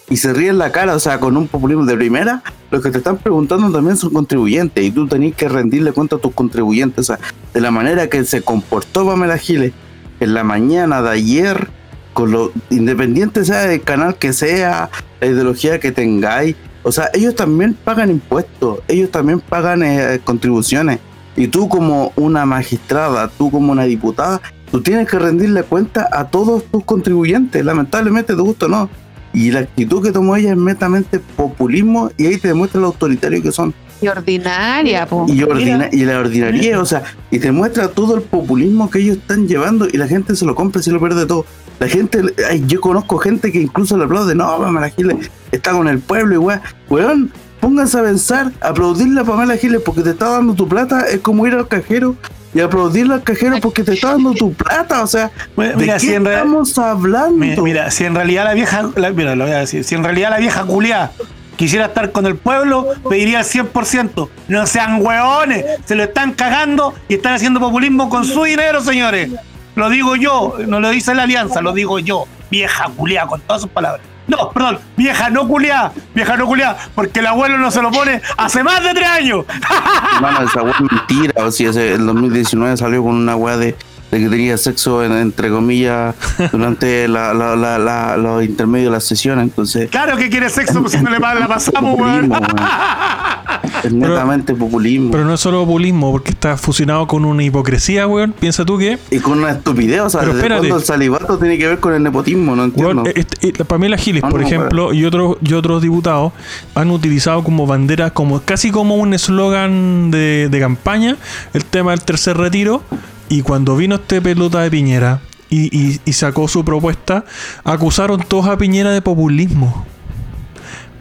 [0.08, 2.98] Y se ríen la cara, o sea, con un populismo de primera, los que te
[2.98, 7.00] están preguntando también son contribuyentes y tú tenés que rendirle cuenta a tus contribuyentes.
[7.10, 7.18] O sea,
[7.52, 9.72] de la manera que se comportó Pamela Giles
[10.20, 11.68] en la mañana de ayer,
[12.16, 14.88] con lo independiente sea del canal que sea,
[15.20, 20.98] la ideología que tengáis, o sea, ellos también pagan impuestos, ellos también pagan eh, contribuciones.
[21.36, 26.28] Y tú como una magistrada, tú como una diputada, tú tienes que rendirle cuenta a
[26.28, 28.88] todos tus contribuyentes, lamentablemente te gusta o no.
[29.34, 33.42] Y la actitud que tomó ella es netamente populismo y ahí te demuestra lo autoritario
[33.42, 33.74] que son.
[34.00, 35.26] Y ordinaria, po.
[35.28, 39.18] Y, ordina- y la ordinaria, o sea, y te muestra todo el populismo que ellos
[39.18, 41.44] están llevando y la gente se lo compra y se lo pierde todo.
[41.78, 45.88] La gente, ay, yo conozco gente que incluso le aplaude, no, Pamela Giles está con
[45.88, 50.30] el pueblo y weón, weón, pónganse a pensar, aplaudirle a Pamela Giles porque te está
[50.30, 52.16] dando tu plata es como ir al cajero
[52.54, 55.94] y aplaudirle al cajero porque te está dando tu plata, o sea, Bueno, ¿de mira,
[55.94, 57.36] qué si en estamos hablando?
[57.36, 60.04] Mira, mira, si en realidad la vieja, la- mira, lo voy a decir, si en
[60.04, 61.10] realidad la vieja culiá
[61.56, 64.28] quisiera estar con el pueblo, pediría el 100%.
[64.48, 69.30] No sean hueones, se lo están cagando y están haciendo populismo con su dinero, señores.
[69.76, 72.24] Lo digo yo, no lo dice la alianza, lo digo yo.
[72.50, 74.02] Vieja culiá, con todas sus palabras.
[74.26, 78.20] No, perdón, vieja no culiá, vieja no culiá, porque el abuelo no se lo pone
[78.36, 79.44] hace más de tres años.
[80.16, 81.44] Hermano, esa weá es mentira.
[81.44, 83.76] O sea, el 2019 salió con una weá de,
[84.10, 86.16] de que tenía sexo, en- entre comillas,
[86.50, 89.44] durante la, la- la- la- los intermedios de las sesiones.
[89.44, 92.32] Entonces, Claro que quiere sexo, pues si no le pa- la pasamos, weón.
[93.84, 95.10] Es netamente populismo.
[95.10, 98.32] Pero no es solo populismo, porque está fusionado con una hipocresía, weón.
[98.32, 100.00] Piensa tú que, y con una estupidez.
[100.00, 100.68] O sea, Pero ¿desde espérate.
[100.74, 102.56] el salivato tiene que ver con el nepotismo?
[102.56, 103.02] No entiendo.
[103.02, 106.32] weón, este- la Pamela Giles, No, por no, ejemplo, y otros y otros diputados
[106.74, 111.16] han utilizado como bandera, como casi como un eslogan de, de campaña,
[111.54, 112.82] el tema del tercer retiro.
[113.28, 117.24] Y cuando vino este pelota de Piñera y, y- y sacó su propuesta,
[117.64, 119.84] acusaron todos a Piñera de populismo.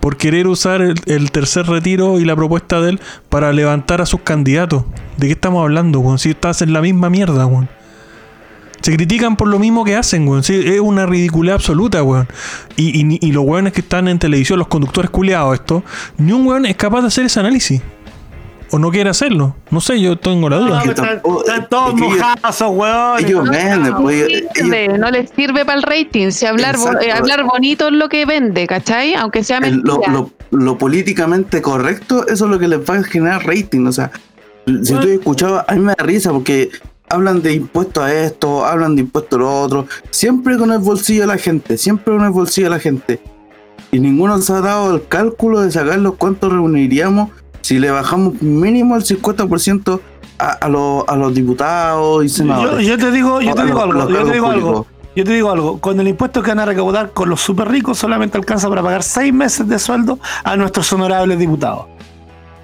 [0.06, 4.22] Por querer usar el, tercer retiro y la propuesta de él para levantar a sus
[4.22, 4.84] candidatos.
[5.18, 6.20] ¿De qué estamos hablando, weón?
[6.20, 7.68] Si estás en la misma mierda, weón.
[8.82, 10.44] Se critican por lo mismo que hacen, weón.
[10.48, 12.28] Es una ridiculez absoluta, weón.
[12.76, 15.84] Y, y, y los weones que están en televisión, los conductores culiados, esto,
[16.20, 17.82] ni un weón es capaz de hacer ese análisis.
[18.72, 19.56] O no quiere hacerlo.
[19.70, 20.82] No sé, yo tengo la duda.
[20.84, 23.26] que están, tampoco- están todos es que ellos- mojados, esos hueones.
[23.26, 26.32] ellos venden, No pues, ellos- sirve, no les sirve para el rating.
[26.32, 29.14] Si hablar, bo- eh, hablar bonito es lo que vende, ¿cachai?
[29.14, 30.14] Aunque sea el- lo, mentira.
[30.14, 33.86] lo- lo políticamente correcto, eso es lo que les va a generar rating.
[33.86, 34.12] O sea,
[34.84, 36.70] si tú escuchado, a mí me da risa porque
[37.08, 41.22] hablan de impuestos a esto, hablan de impuestos a lo otro, siempre con el bolsillo
[41.22, 43.22] de la gente, siempre con el bolsillo de la gente.
[43.92, 47.30] Y ninguno se ha dado el cálculo de sacarlos cuánto reuniríamos
[47.66, 50.00] si le bajamos mínimo el 50%
[50.38, 52.86] a, a, los, a los diputados y Yo, senadores.
[52.86, 54.86] yo te digo, yo te los- digo algo, los yo te digo algo.
[55.16, 57.98] Yo te digo algo, con el impuesto que van a recaudar con los super ricos
[57.98, 61.86] solamente alcanza para pagar seis meses de sueldo a nuestros honorables diputados.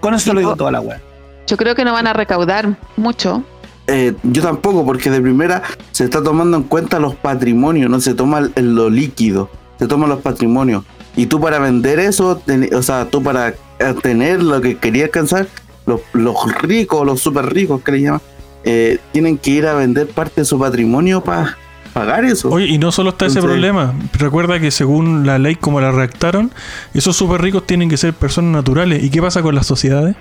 [0.01, 0.99] Con eso te lo digo toda la web.
[1.47, 3.43] Yo creo que no van a recaudar mucho.
[3.87, 8.13] Eh, yo tampoco, porque de primera se está tomando en cuenta los patrimonios, no se
[8.13, 10.83] toma el- el- lo líquido, se toman los patrimonios.
[11.15, 15.05] Y tú para vender eso, ten- o sea, tú para eh, tener lo que quería
[15.05, 15.47] alcanzar,
[15.85, 18.21] los, los ricos, los super ricos que le llaman,
[18.63, 21.57] eh, tienen que ir a vender parte de su patrimonio para
[21.93, 22.49] pagar eso.
[22.49, 23.93] Oye, y no solo está ese problema.
[24.13, 26.51] Recuerda que según la ley como la redactaron,
[26.93, 29.03] esos súper ricos tienen que ser personas naturales.
[29.03, 30.15] ¿Y qué pasa con las sociedades?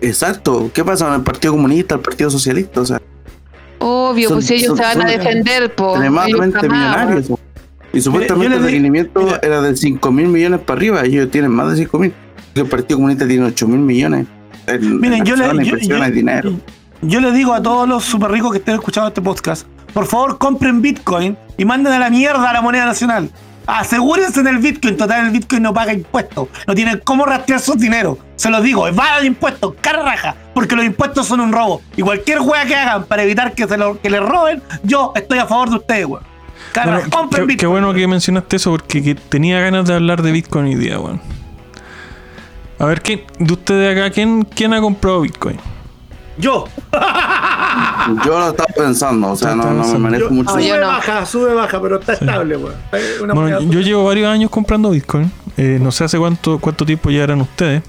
[0.00, 0.70] Exacto.
[0.74, 2.80] ¿Qué pasa con el Partido Comunista, el Partido Socialista?
[2.80, 3.00] O sea,
[3.82, 5.90] Obvio, Son- pues si ellos son- se van a defender, po.
[5.92, 7.30] extremadamente millonarios.
[7.92, 11.02] Y supuestamente yo el requerimiento era de 5 mil millones para arriba.
[11.04, 12.12] Ellos tienen más de 5 mil.
[12.54, 14.26] El Partido Comunista tiene 8 mil millones.
[14.66, 16.52] En, Miren, en yo le, yo, yo- dinero.
[17.02, 20.38] yo le digo a todos los super ricos que estén escuchando este podcast, por favor
[20.38, 23.30] compren Bitcoin y manden a la mierda a la moneda nacional.
[23.66, 27.78] Asegúrense en el Bitcoin, total el Bitcoin no paga impuestos, no tienen cómo rastrear sus
[27.78, 28.18] dinero.
[28.34, 31.80] Se los digo, va de impuestos, cara raja, porque los impuestos son un robo.
[31.96, 35.38] Y cualquier wea que hagan para evitar que, se lo, que les roben, yo estoy
[35.38, 36.22] a favor de ustedes, weón.
[36.72, 37.58] Cara, Bueno, compren qué, Bitcoin.
[37.58, 40.98] qué bueno que mencionaste eso porque que tenía ganas de hablar de Bitcoin hoy día,
[40.98, 41.20] weón.
[42.80, 45.56] A ver, ¿quién, de ustedes acá, ¿quién, ¿quién ha comprado Bitcoin?
[46.38, 46.64] Yo.
[48.24, 50.50] Yo lo estaba pensando, o sea, no, me manejo Yo- mucho.
[50.50, 50.86] Sube, no.
[50.86, 52.74] baja, sube, baja, pero está estable, weón.
[53.34, 55.30] Bueno, yo llevo varios años comprando Bitcoin.
[55.56, 57.82] Eh, no sé hace cuánto, cuánto tiempo ya eran ustedes.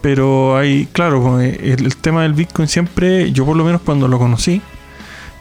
[0.00, 3.82] Pero hay, claro, pues, eh, el, el tema del Bitcoin siempre, yo por lo menos
[3.82, 4.62] cuando lo conocí,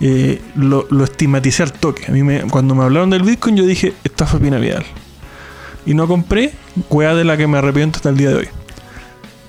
[0.01, 2.05] eh, lo, lo estigmaticé al toque.
[2.09, 4.83] A mí me, cuando me hablaron del Bitcoin yo dije, estafa piramidal.
[5.89, 6.51] Y no compré,
[6.91, 8.47] weá de la que me arrepiento hasta el día de hoy.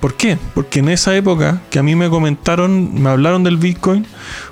[0.01, 0.39] ¿Por qué?
[0.55, 4.07] Porque en esa época que a mí me comentaron, me hablaron del Bitcoin,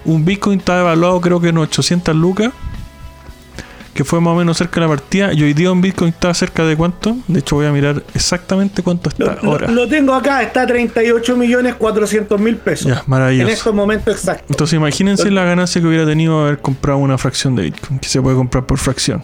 [0.05, 2.51] un Bitcoin estaba evaluado creo que en 800 lucas,
[3.95, 6.35] que fue más o menos cerca de la partida, y hoy día un Bitcoin está
[6.35, 7.17] cerca de cuánto.
[7.27, 9.69] De hecho voy a mirar exactamente cuánto está lo- ahora.
[9.71, 12.87] lo tengo acá, está a 38 millones 400 mil pesos.
[12.89, 13.51] Ya, en maravilloso.
[13.51, 14.51] estos momentos exactos.
[14.51, 18.21] Entonces imagínense la ganancia que hubiera tenido haber comprado una fracción de Bitcoin, que se
[18.21, 19.23] puede comprar por fracción.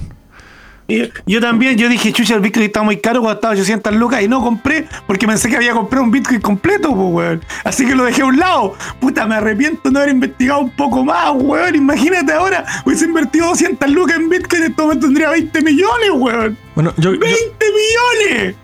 [0.87, 4.21] Y yo también, yo dije, chucha, el Bitcoin está muy caro cuando estaba 800 lucas
[4.23, 7.41] y no compré porque pensé que había comprado un Bitcoin completo, pues, weón.
[7.65, 8.75] Así que lo dejé a un lado.
[9.01, 11.75] Puta, me arrepiento de no haber investigado un poco más, weón.
[11.75, 16.59] Imagínate ahora, hubiese invertido 200 lucas en Bitcoin, en este momento tendría 20 millones, weón.
[16.75, 17.67] Bueno, yo, yo- 20
[18.29, 18.57] millones.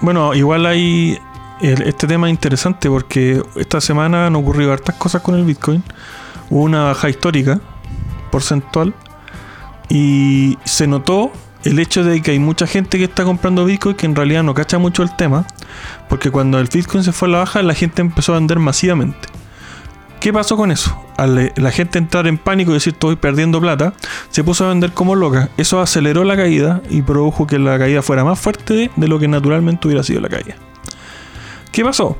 [0.00, 1.16] bueno, igual hay
[1.60, 5.84] el- este tema es interesante porque esta semana han ocurrido hartas cosas con el Bitcoin.
[6.50, 7.60] Hubo una baja histórica
[8.32, 8.94] porcentual
[9.88, 11.30] y se notó
[11.64, 14.54] el hecho de que hay mucha gente que está comprando Bitcoin que en realidad no
[14.54, 15.46] cacha mucho el tema,
[16.08, 19.28] porque cuando el Bitcoin se fue a la baja, la gente empezó a vender masivamente.
[20.20, 21.00] ¿Qué pasó con eso?
[21.16, 23.92] Al eh, la gente entrar en pánico y decir estoy perdiendo plata,
[24.30, 25.48] se puso a vender como loca.
[25.56, 29.18] Eso aceleró la caída y produjo que la caída fuera más fuerte de, de lo
[29.20, 30.56] que naturalmente hubiera sido la caída.
[31.70, 32.18] ¿Qué pasó?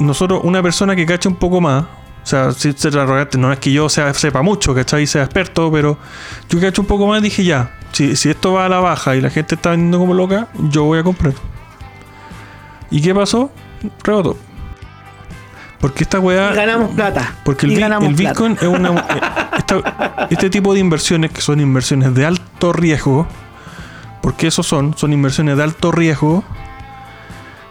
[0.00, 1.84] Nosotros, una persona que cacha un poco más,
[2.24, 5.06] o sea, si ser arrogante, no es que yo sea, sepa mucho, ¿cachai?
[5.06, 5.98] Sea experto, pero
[6.48, 9.14] yo cacho un poco más y dije ya, si, si esto va a la baja
[9.14, 11.34] y la gente está vendiendo como loca, yo voy a comprar.
[12.90, 13.50] ¿Y qué pasó?
[14.02, 14.36] Rebotó.
[15.80, 16.52] Porque esta weá.
[16.52, 17.34] Y ganamos plata.
[17.44, 18.30] Porque el, Y bi- ganamos el plata.
[18.30, 18.88] Bitcoin es una.
[19.00, 19.20] eh,
[19.58, 23.26] esta- este tipo de inversiones, que son inversiones de alto riesgo,
[24.22, 26.42] porque eso son, son inversiones de alto riesgo,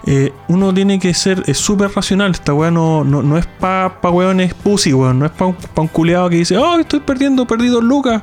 [0.06, 2.32] eh, uno tiene que ser súper racional.
[2.32, 5.20] Esta weá no, no, no es pa, pa weones pussy, weón.
[5.20, 8.22] No es pa un, pa un culeado que dice, oh, estoy perdiendo, perdí dos lucas.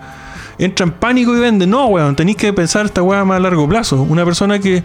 [0.58, 1.66] Entra en pánico y vende.
[1.66, 2.14] No, weón.
[2.16, 4.02] Tenéis que pensar esta weá más a largo plazo.
[4.02, 4.84] Una persona que.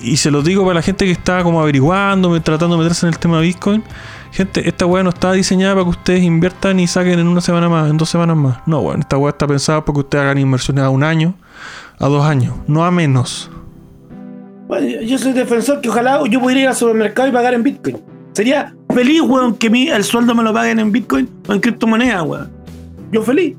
[0.00, 3.12] Y se lo digo para la gente que está como averiguando, tratando de meterse en
[3.12, 3.84] el tema de Bitcoin.
[4.32, 7.68] Gente, esta weá no está diseñada para que ustedes inviertan y saquen en una semana
[7.68, 8.58] más, en dos semanas más.
[8.66, 9.00] No, weón.
[9.00, 11.34] Esta weá está pensada para que ustedes hagan inversiones a un año,
[12.00, 13.50] a dos años, no a menos.
[14.66, 17.62] Bueno, yo- yo soy defensor que ojalá yo pudiera ir al supermercado y pagar en
[17.62, 17.98] Bitcoin.
[18.32, 22.22] Sería feliz, weón, que mi, el sueldo me lo paguen en Bitcoin o en criptomonedas,
[22.22, 22.50] weón.
[23.12, 23.54] Yo feliz.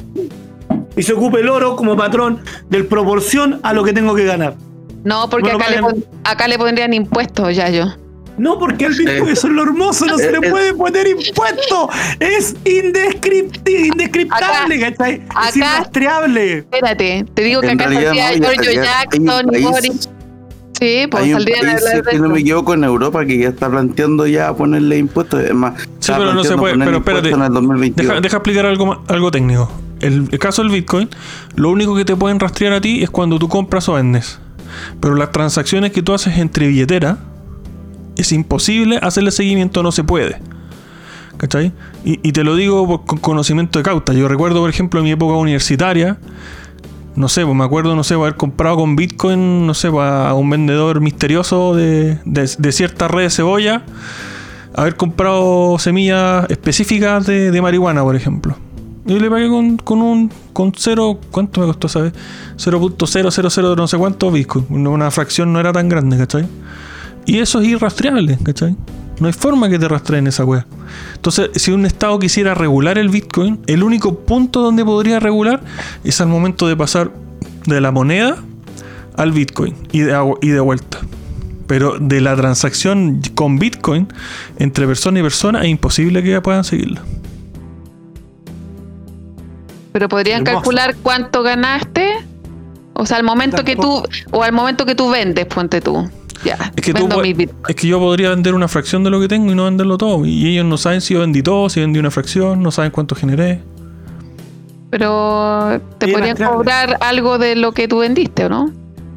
[0.97, 2.39] Y se ocupe el oro como patrón
[2.69, 4.55] del proporción a lo que tengo que ganar.
[5.03, 7.85] No, porque acá, le, pon- acá le pondrían impuestos, ya yo.
[8.37, 10.49] No, porque el Bitcoin eso es lo hermoso, no se le Eh, eh.
[10.49, 11.89] puede poner impuesto.
[12.19, 15.13] Es indescripti- indescriptable, ¿cachai?
[15.15, 16.57] Es acá- irrastreable.
[16.59, 20.09] Espérate, te digo que En acá realidad, no, un Jackson y Boris.
[20.77, 23.25] Sí, pues Hay un saldrían a país, hablar de si no me equivoco, en Europa
[23.25, 25.41] que ya está planteando ya ponerle impuestos.
[25.43, 26.77] Es más, Sí, pero no se puede.
[26.77, 27.29] Pero espérate.
[27.29, 28.07] En el 2022.
[28.09, 29.71] Deja, deja explicar algo, algo técnico.
[30.01, 31.09] El, el caso del Bitcoin,
[31.55, 34.39] lo único que te pueden rastrear a ti es cuando tú compras o vendes.
[34.99, 37.19] Pero las transacciones que tú haces entre billetera,
[38.17, 40.39] es imposible hacerle seguimiento, no se puede.
[41.37, 41.71] ¿Cachai?
[42.03, 44.13] Y, y te lo digo por- con conocimiento de cauta.
[44.13, 46.17] Yo recuerdo, por ejemplo, en mi época universitaria,
[47.15, 50.49] no sé, pues me acuerdo, no sé, haber comprado con Bitcoin, no sé, a un
[50.49, 53.83] vendedor misterioso de, de, cierta red de cebolla,
[54.75, 58.57] haber comprado semillas específicas de, de marihuana, por ejemplo.
[59.07, 62.13] Y le pagué con, con un con cero, ¿cuánto me costó, sabes?
[62.57, 64.65] 0.000 no sé cuánto Bitcoin.
[64.87, 66.47] Una fracción no era tan grande, ¿cachai?
[67.25, 68.75] Y eso es irrastreable, ¿cachai?
[69.19, 70.65] No hay forma que te rastreen esa wea.
[71.15, 75.61] Entonces, si un Estado quisiera regular el Bitcoin, el único punto donde podría regular
[76.03, 77.11] es al momento de pasar
[77.65, 78.37] de la moneda
[79.15, 80.99] al Bitcoin y de, agu- y de vuelta.
[81.67, 84.07] Pero de la transacción con Bitcoin
[84.59, 87.01] entre persona y persona es imposible que puedan seguirla.
[89.93, 90.55] Pero podrían Hermoso.
[90.57, 92.07] calcular cuánto ganaste.
[92.93, 96.09] O sea, al momento que tú, o al momento que tú vendes, ponte tú.
[96.43, 97.51] Ya, Es que, tú vendo pu- mi bit.
[97.67, 100.25] es que yo podría vender una fracción de lo que tengo y no venderlo todo.
[100.25, 103.15] Y ellos no saben si yo vendí todo, si vendí una fracción, no saben cuánto
[103.15, 103.61] generé.
[104.89, 108.71] Pero te podrían cobrar algo de lo que tú vendiste, ¿o no?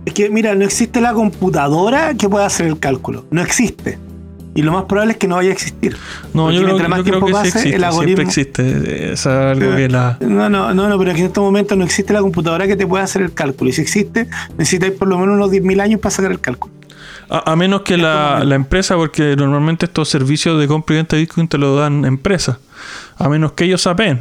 [0.06, 3.26] Es que, mira, no existe la computadora que pueda hacer el cálculo.
[3.30, 3.98] No existe.
[4.54, 5.96] Y lo más probable es que no vaya a existir.
[6.34, 8.22] No, Porque yo creo, mientras más yo creo que sí pase, existe, el siempre algoritmo-
[8.26, 9.12] existe.
[9.12, 10.16] Es algo que la...
[10.20, 12.74] No, no, no, no, pero es que en este momento no existe la computadora que
[12.74, 13.70] te pueda hacer el cálculo.
[13.70, 14.26] Y si existe,
[14.56, 16.74] necesitáis por lo menos unos 10.000 años para sacar el cálculo.
[17.30, 21.16] A, a menos que la, la empresa, porque normalmente estos servicios de compra y venta
[21.16, 22.58] de Bitcoin te lo dan empresas.
[23.16, 24.20] A menos que ellos saben.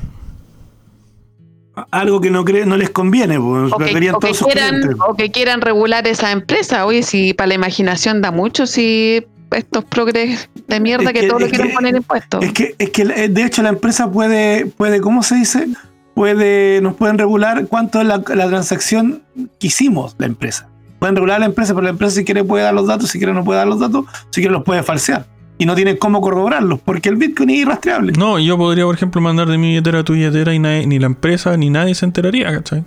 [1.91, 4.97] Algo que no cree, no les conviene, pues, O que, o quieran, clientes.
[5.07, 6.85] o que quieran regular esa empresa.
[6.87, 11.27] Oye, si para la imaginación da mucho, si estos progres de mierda Es que, que-
[11.27, 12.43] todos le es quieren que- poner impuestos.
[12.43, 15.67] Es que, es que eh, de hecho la empresa puede, puede, ¿cómo se dice?
[16.15, 19.21] Puede, nos pueden regular cuánto es la, la transacción
[19.59, 20.67] que hicimos la empresa.
[20.99, 23.33] Pueden regular la empresa, pero la empresa si quiere puede dar los datos, si quiere
[23.33, 25.25] no puede dar los datos, si quiere los puede falsear.
[25.59, 28.13] Y no tienen cómo corroborarlos, porque el Bitcoin es irrastreable.
[28.13, 30.99] No, yo podría, por ejemplo, mandar de mi billetera a tu billetera y nadie- ni
[30.99, 32.83] la empresa ni nadie se enteraría, ¿cachai?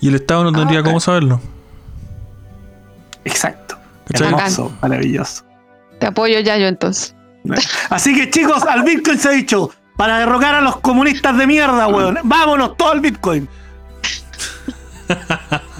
[0.00, 1.40] Y el Estado no tendría Ah, cómo saberlo.
[3.24, 3.76] Exacto.
[4.08, 4.28] ¿Cachai?
[4.28, 5.44] Hermoso, maravilloso.
[5.98, 7.14] Te apoyo ya yo entonces.
[7.90, 11.86] Así que chicos, al Bitcoin se ha dicho, para derrocar a los comunistas de mierda,
[11.88, 12.18] weón.
[12.24, 13.48] Vámonos, todo al Bitcoin.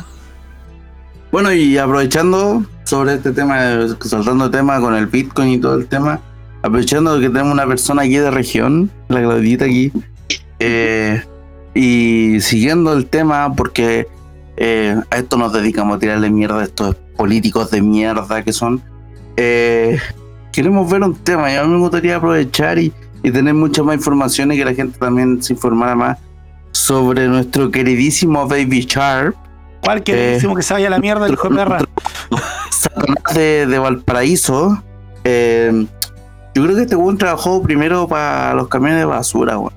[1.37, 3.59] Bueno, y aprovechando sobre este tema,
[4.01, 6.19] saltando el tema con el Bitcoin y todo el tema,
[6.63, 9.93] aprovechando que tenemos una persona aquí de región, la Claudita aquí,
[10.61, 11.23] eh,
[11.75, 14.09] y siguiendo el tema, porque
[14.57, 18.81] eh, a esto nos dedicamos a tirarle mierda a estos políticos de mierda que son,
[19.37, 19.99] eh,
[20.55, 23.97] queremos ver un tema, y a mí me gustaría aprovechar y, y tener muchas más
[23.97, 26.19] informaciones y que la gente también se informara más
[26.73, 29.37] sobre nuestro queridísimo Baby Sharp.
[29.87, 31.79] ¿Cuál que Eh, decimos que se vaya a la mierda el hijo de perra?
[32.71, 34.83] Satanás de, de Valparaíso.
[35.25, 35.87] eh,
[36.55, 39.73] yo creo que este weón trabajó primero para los camiones de basura, weón.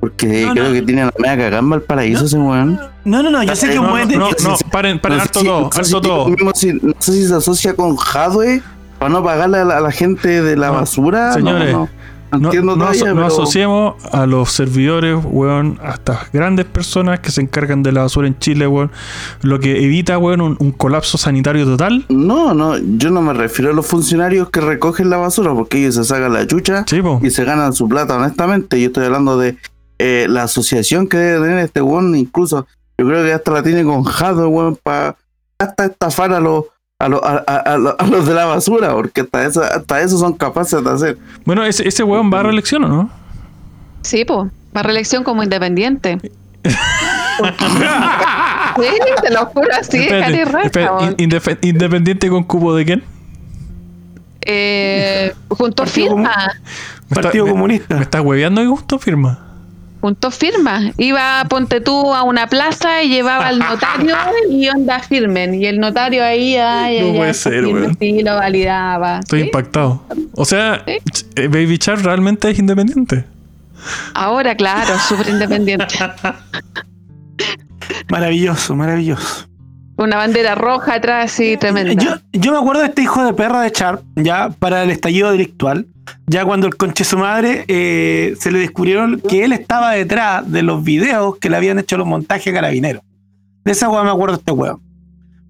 [0.00, 0.72] Porque No, creo no.
[0.72, 2.78] que tiene la media cagada en Valparaíso ese weón.
[3.04, 4.16] No, no, no, yo sé que No, muere.
[4.16, 6.26] no, no, paren, paren, No sé alto si- todo, si- todo.
[6.54, 8.62] si- no sé si se asocia con Jadwe
[8.98, 11.28] para no pagarle a la, a la gente de la No, basura.
[11.28, 11.76] No, señores,
[12.38, 17.92] no, no asociemos a los servidores, weón, a estas grandes personas que se encargan de
[17.92, 18.90] la basura en Chile, weón.
[19.42, 22.04] Lo que evita, weón, un, un colapso sanitario total.
[22.08, 25.94] No, no, yo no me refiero a los funcionarios que recogen la basura porque ellos
[25.94, 28.80] se sacan la chucha Sí, y se ganan su plata, honestamente.
[28.80, 29.56] Yo estoy hablando de
[29.98, 32.66] eh, la asociación que debe tener este weón, incluso
[32.98, 35.16] yo creo que hasta la tiene con Jado, weón, para
[35.58, 36.64] hasta estafar a los
[36.98, 40.00] a, los- a, a- a los- a los de la basura, porque hasta eso, hasta
[40.00, 41.18] eso son capaces de hacer.
[41.44, 43.10] Bueno, ese, ese weón va a reelección, ¿o no?
[44.02, 46.18] Sí, pues, para reelección como independiente.
[46.64, 46.72] sí,
[49.22, 53.02] te lo juro así, Espérate, espérate, ¿Independiente con cupo de quién?
[54.46, 56.52] Eh, junto Partido firma,
[57.08, 57.96] ¿Me Partido está- Comunista.
[57.96, 59.43] ¿Me estás hueveando y gusto firma?
[60.04, 60.92] Junto firma.
[60.98, 64.14] Iba, ponte tú, a una plaza y llevaba al notario
[64.50, 65.54] y onda firmen.
[65.54, 67.96] Y el notario ahí, ay, No ay, puede ay, ser, firme, weón.
[67.98, 69.20] sí, lo validaba.
[69.20, 69.46] Estoy ¿sí?
[69.46, 70.04] impactado.
[70.34, 71.24] O sea, Sí.
[71.36, 73.24] eh, Baby Char realmente es independiente.
[74.12, 75.86] Ahora, claro, súper independiente.
[78.10, 79.46] Maravilloso, maravilloso.
[79.96, 81.92] Una bandera roja atrás y tremenda.
[81.92, 85.30] Yo, yo me acuerdo de este hijo de perra de Sharp, ya para el estallido
[85.30, 85.86] delictual,
[86.26, 90.62] ya cuando el conche su madre eh, se le descubrieron que él estaba detrás de
[90.62, 93.02] los videos que le habían hecho los montajes a carabineros.
[93.64, 94.80] De esa weá me acuerdo este weón.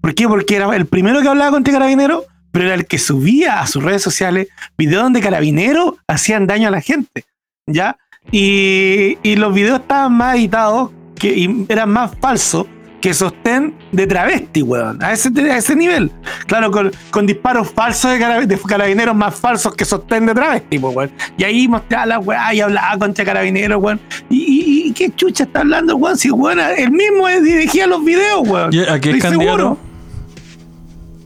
[0.01, 0.27] ¿Por qué?
[0.27, 3.83] Porque era el primero que hablaba contra carabineros, pero era el que subía a sus
[3.83, 7.25] redes sociales videos donde carabineros hacían daño a la gente.
[7.65, 7.97] ¿Ya?
[8.31, 12.67] Y, y los videos estaban más editados que, y eran más falsos
[13.01, 15.03] que sostén de travesti, weón.
[15.03, 16.11] A ese, a ese nivel.
[16.47, 20.79] Claro, con, con disparos falsos de, carab- de carabineros más falsos que sostén de travesti,
[20.79, 21.11] pues, weón.
[21.37, 23.99] Y ahí mostraba la weá y hablaba contra carabineros, weón.
[24.29, 26.17] Y, y- y qué chucha está hablando, weón.
[26.17, 28.73] Si, weón, él mismo dirigía los videos, weón.
[28.73, 29.57] ¿Y ¿A qué es Estoy candidato?
[29.57, 29.77] seguro.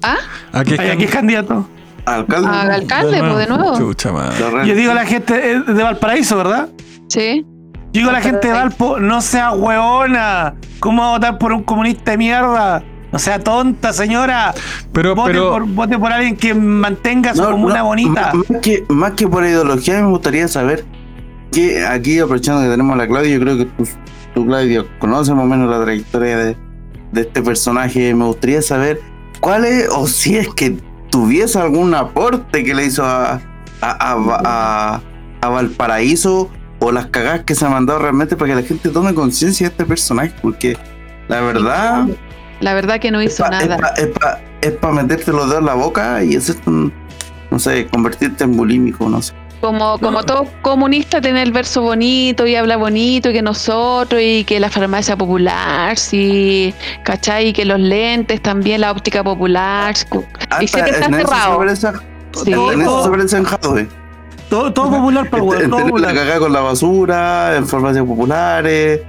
[0.03, 0.17] ¿Ah?
[0.53, 1.67] ¿A qué es Ay, aquí es candidato?
[2.05, 2.47] Alcalde.
[2.49, 3.77] Ah, alcalde, pues de nuevo.
[3.77, 4.35] Chucha madre.
[4.65, 6.69] Yo digo a la gente eh, de Valparaíso, ¿verdad?
[7.09, 7.45] Sí.
[7.91, 10.55] Digo a la gente de Valpo, no sea hueona.
[10.79, 12.83] ¿Cómo va a votar por un comunista de mierda?
[13.11, 14.53] No sea tonta, señora.
[14.93, 18.31] Pero, vote, pero, por, vote por alguien que mantenga su No, comuna no, bonita.
[18.33, 20.85] Más, que, más que por ideología, me gustaría saber
[21.51, 23.87] que aquí, aprovechando que tenemos a la Claudia, yo creo que tú,
[24.35, 26.57] tú, Claudia, conoces más o menos la trayectoria de,
[27.11, 28.13] de este personaje.
[28.13, 29.01] Me gustaría saber
[29.39, 30.77] cuál es, o si es que
[31.09, 33.41] tuviese algún aporte que le hizo a, a,
[33.81, 35.01] a- a-
[35.41, 39.13] a Valparaíso o las cagadas que se ha mandado realmente para que la gente tome
[39.13, 40.77] conciencia de este personaje, porque
[41.27, 42.05] la verdad.
[42.61, 43.93] La verdad que no hizo pa- nada.
[43.97, 46.91] Es para es pa meterte los dedos en la boca y hacerte un,
[47.51, 49.33] no sé, convertirte en bulímico, no sé.
[49.61, 54.45] Como, como todo comunista tiene el verso bonito y habla bonito y que nosotros y
[54.45, 56.73] que la farmacia popular, sí,
[57.03, 57.47] ¿cachai?
[57.49, 59.93] Y que los lentes también, la óptica popular.
[60.61, 61.57] Y siempre está cerrado.
[61.57, 61.93] parece a-
[62.31, 63.89] Sí, en eso todo- se parece en Jadwe.
[64.49, 69.01] Todo, todo popular para weón, todo tener la cagada con la basura, en farmacias populares.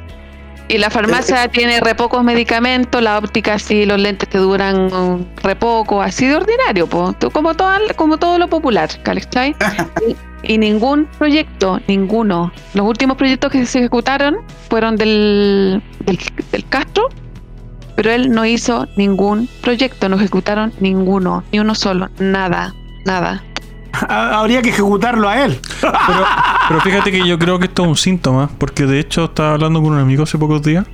[0.69, 5.57] Y la farmacia tiene re pocos medicamentos, la óptica sí, los lentes te duran re
[5.57, 7.13] poco, así de ordinario, po.
[7.33, 9.57] Como, todo, como todo lo popular, ¿cachai?
[10.45, 12.53] y, y ningún proyecto, ninguno.
[12.75, 14.39] Los últimos proyectos que se ejecutaron
[14.69, 16.19] fueron del, del,
[16.53, 17.09] del Castro,
[17.97, 22.75] pero él no hizo ningún proyecto, no ejecutaron ninguno, ni uno solo, nada,
[23.05, 23.43] nada.
[24.09, 25.61] Ha- Habría que ejecutarlo a él.
[25.81, 25.93] Pero,
[26.69, 29.83] pero fíjate que yo creo que esto es un síntoma, porque de hecho estaba hablando
[29.83, 30.87] con un amigo hace pocos días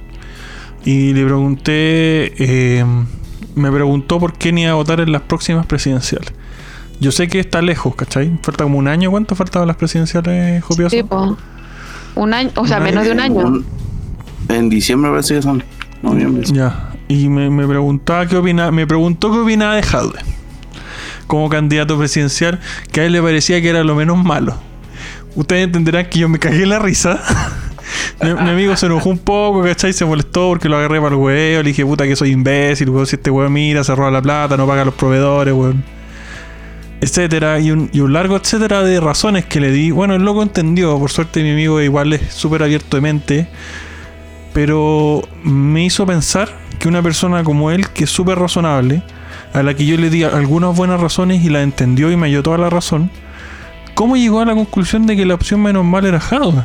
[0.85, 2.33] y le pregunté,
[2.79, 2.85] eh,
[3.55, 6.33] me preguntó por qué ni iba a votar en las próximas presidenciales.
[7.01, 8.39] Yo sé que está lejos, ¿cachai?
[8.43, 9.11] Falta como un año.
[9.11, 10.97] ¿Cuánto faltaban las presidenciales, Jopioso?
[10.97, 11.37] Sí, po.
[12.15, 13.47] Un año, o sea, Un menos de un año.
[13.47, 13.67] Un-
[14.49, 15.63] en diciembre parece que son.
[16.03, 16.45] Noviembre.
[16.47, 16.91] Ya.
[17.09, 20.19] Y me, me preguntaba qué opinaba, me preguntó qué opinaba de Jadwe
[21.27, 22.61] como candidato presidencial,
[22.93, 24.57] que a él le parecía que era lo menos malo.
[25.35, 27.21] Ustedes entenderán que yo me cagué la risa.
[28.23, 29.93] mi, mi amigo se enojó un poco, ¿cachai?
[29.93, 31.63] Se molestó porque lo agarré para el huevo.
[31.63, 33.07] Le dije, puta, que soy imbécil, weón.
[33.07, 35.85] Si este weón mira, se roba la plata, no paga los proveedores, weón.
[37.03, 37.61] Etcétera.
[37.61, 39.91] Y un, y un largo etcétera de razones que le di.
[39.91, 40.99] Bueno, el loco entendió.
[40.99, 43.49] Por suerte, mi amigo igual es súper abierto de mente.
[44.55, 46.49] Pero me hizo pensar
[46.79, 49.03] que una persona como él, que es súper razonable,
[49.53, 52.43] a la que yo le di algunas buenas razones y la entendió y me dio
[52.43, 53.11] toda la razón,
[53.95, 56.63] ¿cómo llegó a la conclusión de que la opción menos mal era Jadwe?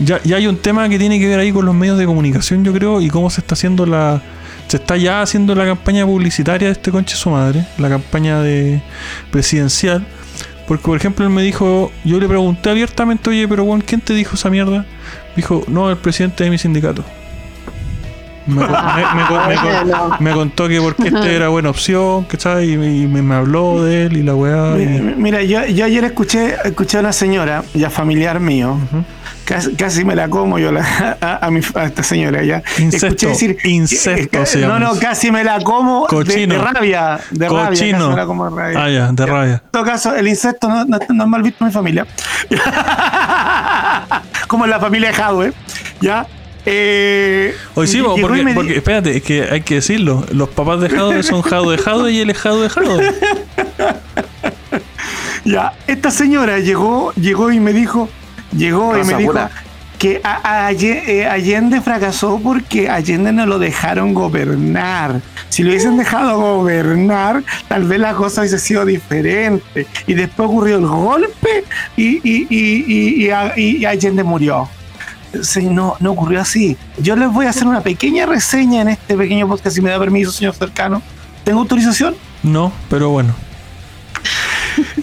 [0.00, 2.64] Ya, ya hay un tema que tiene que ver ahí con los medios de comunicación,
[2.64, 4.22] yo creo, y cómo se está haciendo la.
[4.68, 8.82] Se está ya haciendo la campaña publicitaria de este conche su madre, la campaña de
[9.30, 10.06] presidencial.
[10.68, 14.12] Porque, por ejemplo, él me dijo, yo le pregunté abiertamente, oye, pero bueno, ¿quién te
[14.12, 14.84] dijo esa mierda?
[15.34, 17.02] Dijo, no, el presidente de mi sindicato.
[18.48, 22.24] Me, co- me- me co- me co- me contó que porque este era buena opción,
[22.24, 22.70] ¿cachai?
[22.70, 24.78] Y, y me, me habló de él y la weá.
[24.78, 28.78] y- Mira, yo, yo ayer escuché, escuché a una señora, ya familiar mío,
[29.44, 32.62] casi, casi me la como yo la- a, a mi- a esta señora ya.
[32.78, 33.26] Incesto,
[33.64, 36.54] incesto eh, No, no, casi me la como de, Cochino.
[36.54, 37.20] de rabia.
[37.30, 38.82] De rabia, me la como de rabia.
[38.84, 39.62] Ah, ya, de rabia.
[39.64, 42.06] En todo caso, el incesto no, no- no es mal visto en mi familia.
[44.46, 45.52] Como en la familia de Jadwe,
[46.00, 46.26] ¿ya?
[46.70, 50.24] Eh, Hoy sí, porque, me di- porque, espérate, es que hay que decirlo.
[50.32, 53.14] Los papás de Jadwe son Jadwe de Jadwe y él es Jadwe de Jadwe.
[55.44, 58.08] Ya, esta señora llegó, llegó y me dijo,
[58.54, 59.32] llegó y me dijo
[59.98, 65.20] que a- eh, Allende fracasó porque Allende no lo dejaron gobernar.
[65.48, 69.86] Si lo hubiesen dejado gobernar, tal vez la cosa hubiese sido diferente.
[70.06, 71.64] Y después ocurrió el golpe
[71.96, 74.68] y, y, y, y- y a- y Allende murió.
[75.42, 76.76] Sí, no, no ocurrió así.
[76.98, 79.98] Yo les voy a hacer una pequeña reseña en este pequeño podcast, si me da
[79.98, 81.02] permiso, señor cercano.
[81.44, 82.14] ¿Tengo autorización?
[82.42, 83.34] No, pero bueno.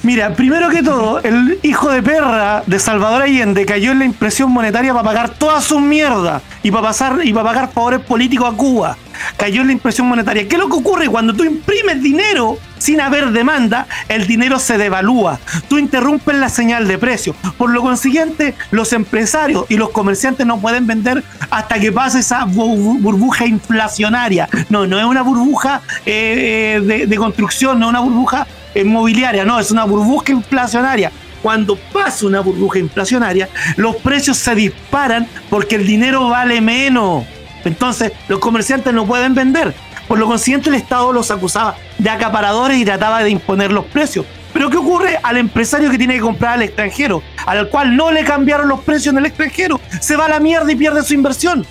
[0.04, 4.52] Mira, primero que todo, el hijo de perra de Salvador Allende cayó en la impresión
[4.52, 8.58] monetaria para pagar toda su mierda y para pasar y para pagar favores políticos a
[8.58, 8.98] Cuba.
[9.38, 10.48] Cayó en la impresión monetaria.
[10.48, 13.88] ¿Qué es lo que ocurre cuando tú imprimes dinero sin haber demanda?
[14.10, 15.40] El dinero se devalúa.
[15.70, 17.34] Tú interrumpes la señal de precio.
[17.58, 22.46] Por lo consiguiente, los empresarios y los comerciantes no pueden vender hasta que pase esa
[22.46, 24.50] bu- burbuja inflacionaria.
[24.70, 29.60] No, no es una burbuja eh, eh, de construcción, no es una burbuja inmobiliaria, no,
[29.60, 31.12] es una burbuja inflacionaria.
[31.42, 37.24] Cuando pasa una burbuja inflacionaria, los precios se disparan porque el dinero vale menos.
[37.64, 39.74] Entonces, los comerciantes no pueden vender.
[40.08, 44.26] Por lo consiguiente, el Estado los acusaba de acaparadores y trataba de imponer los precios.
[44.54, 47.22] Pero ¿qué ocurre al empresario que tiene que comprar al extranjero?
[47.46, 49.80] Al cual no le cambiaron los precios en el extranjero.
[50.00, 51.66] Se va a la mierda y pierde su inversión.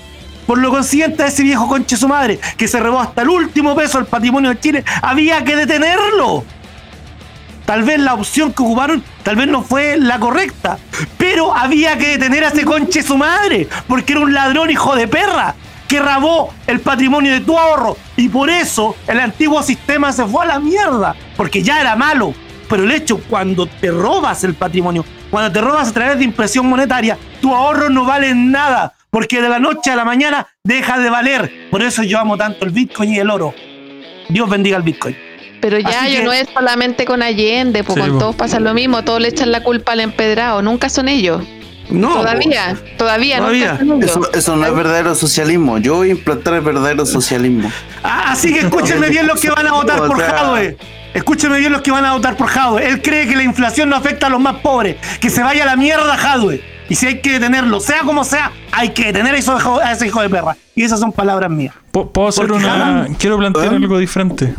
[0.47, 3.75] Por lo consiguiente, a ese viejo conche su madre, que se robó hasta el último
[3.75, 6.45] peso del patrimonio de Chile, había que detenerlo.
[7.65, 10.79] Tal vez la opción que ocuparon, tal vez no fue la correcta,
[11.17, 15.09] pero había que detener a ese conche su madre, porque era un ladrón hijo de
[15.09, 15.55] perra
[15.89, 17.97] que robó el patrimonio de tu ahorro.
[18.17, 22.35] Y por eso el antiguo sistema se fue a la mierda, porque ya era malo.
[22.69, 26.67] Pero el hecho, cuando te robas el patrimonio, cuando te robas a través de impresión
[26.67, 31.11] monetaria, tu ahorro no vale nada, porque de la noche a la mañana deja de
[31.11, 31.69] valer.
[31.71, 33.55] Por eso yo amo tanto el Bitcoin y el oro.
[34.29, 35.17] Dios bendiga el Bitcoin.
[35.65, 38.19] Pero ya yo que- no es solamente con Allende, pues Sí, con po.
[38.19, 41.43] todos pasa lo mismo, todos le echan la culpa al empedrado, nunca son ellos.
[41.89, 43.79] No, todavía, todavía, Todavía.
[43.83, 44.29] nunca son ellos.
[44.31, 45.79] Eso, eso no es verdadero socialismo.
[45.79, 47.71] Yo voy a implantar el verdadero socialismo.
[48.03, 50.77] Ah, Así que escúchenme bien los que van a votar por Jadwe.
[51.15, 52.87] Escúchenme bien los que van a votar por Jadwe.
[52.87, 54.97] Él cree que la inflación no afecta a los más pobres.
[55.19, 56.63] Que se vaya a la mierda Jadwe.
[56.91, 59.93] Y si hay que detenerlo, sea como sea, hay que detener a ese hijo, a
[59.93, 60.57] ese hijo de perra.
[60.75, 61.75] Y esas son palabras mías.
[61.91, 63.07] ¿Puedo hacer Porque una.
[63.19, 63.77] Quiero plantear ¿Ah?
[63.77, 64.53] algo diferente.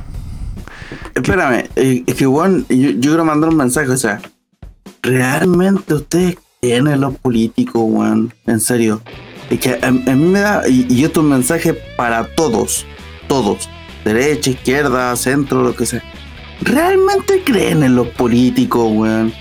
[1.13, 4.21] Espérame, eh, es que weón, yo, yo quiero mandar un mensaje, o sea,
[5.01, 8.33] ¿realmente ustedes creen en los políticos, weón?
[8.47, 9.01] En serio.
[9.49, 12.85] Es que a, a mí me da, y, y esto es un mensaje para todos,
[13.27, 13.69] todos,
[14.03, 16.03] derecha, izquierda, centro, lo que sea.
[16.61, 19.33] ¿Realmente creen en los políticos, weón?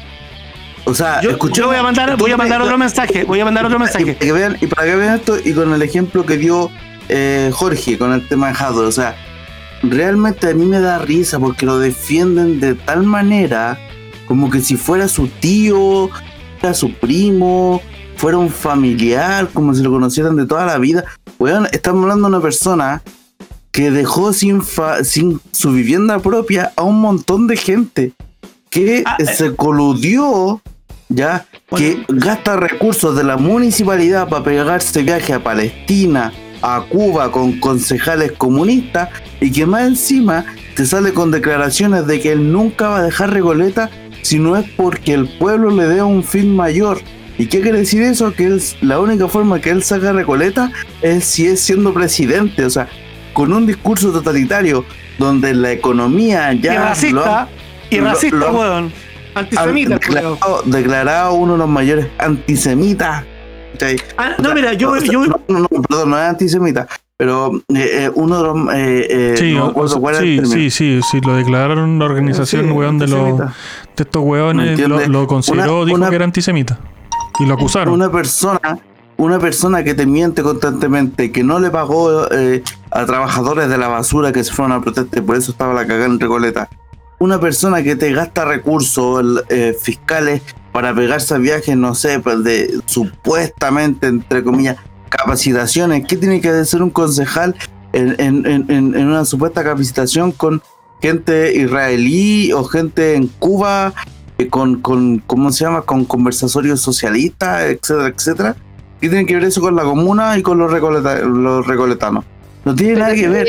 [0.85, 3.25] O sea, Yo, escuché- yo voy a mandar, voy a mandar otro mensaje.
[3.25, 4.05] Voy a mandar otro y, mensaje.
[4.05, 6.71] para que vean, y para que vean esto, y con el ejemplo que dio
[7.09, 9.17] eh, Jorge con el tema de hardware, o sea,
[9.91, 13.79] realmente a mí me da risa porque lo defienden de tal manera
[14.27, 16.09] como que si fuera su tío,
[16.61, 17.81] fuera su primo,
[18.17, 21.05] fuera un familiar, como si lo conocieran de toda la vida.
[21.39, 23.03] Weón, estamos hablando de una persona
[23.71, 28.13] que dejó sin, fa- sin su vivienda propia a un montón de gente
[28.71, 29.27] que Ah, eh.
[29.27, 30.61] se coludió
[31.09, 36.33] ya que gasta recursos de la municipalidad para pegarse viaje a Palestina,
[36.67, 39.11] a Cuba con concejales comunistas
[39.41, 40.45] y que más encima
[40.75, 43.91] te sale con declaraciones de que él nunca va a dejar Recoleta
[44.23, 47.01] si no es porque el pueblo le dé un fin mayor.
[47.37, 48.33] ¿Y qué quiere decir eso?
[48.33, 50.71] Que él- la única forma que él saca Recoleta
[51.03, 52.89] es si es siendo presidente, o sea,
[53.35, 54.85] con un discurso totalitario
[55.19, 57.49] donde la economía Y ya lo racista,
[57.91, 58.93] y racista, lo- weón.
[59.35, 59.99] Antisemita,
[60.65, 63.25] declarado uno de los mayores antisemitas.
[63.75, 63.97] ¿Cachai?
[64.17, 67.53] Ah, no, mira, yo, O sea, yo, no, no, no, perdón, no es antisemita, pero
[67.69, 68.75] eh, eh, uno de los.
[68.75, 72.99] Eh, eh, Sí, no o- sí, sí, sí, sí, lo declararon la organización, Sí, weón,
[72.99, 73.45] de, los, de
[73.97, 76.79] estos weones, ¿Me lo, consideró, Una- dijo una- que era antisemita.
[77.41, 77.93] Y lo acusaron.
[77.95, 78.79] Una persona,
[79.17, 83.89] una persona que te miente constantemente, que no le pagó eh, a trabajadores de la
[83.89, 86.69] basura que se fueron a protesta y por eso estaba la cagada en Recoleta.
[87.19, 90.43] Una persona que te gasta recursos eh, fiscales
[90.75, 94.77] para pegarse a viajes, no sé, pues de supuestamente, entre comillas,
[95.09, 96.05] capacitaciones.
[96.07, 97.55] ¿Qué tiene que hacer un concejal
[97.93, 100.61] en, en- en- una supuesta capacitación con
[101.01, 103.95] gente israelí o gente en Cuba
[104.39, 105.83] eh, con, con, ¿cómo se llama?
[105.83, 108.57] Con conversatorios socialistas, etcétera, etcétera.
[109.01, 112.25] ¿Qué tiene que ver eso con la comuna y con los, recoleta- los recoletanos?
[112.65, 113.47] No tiene nada que ver.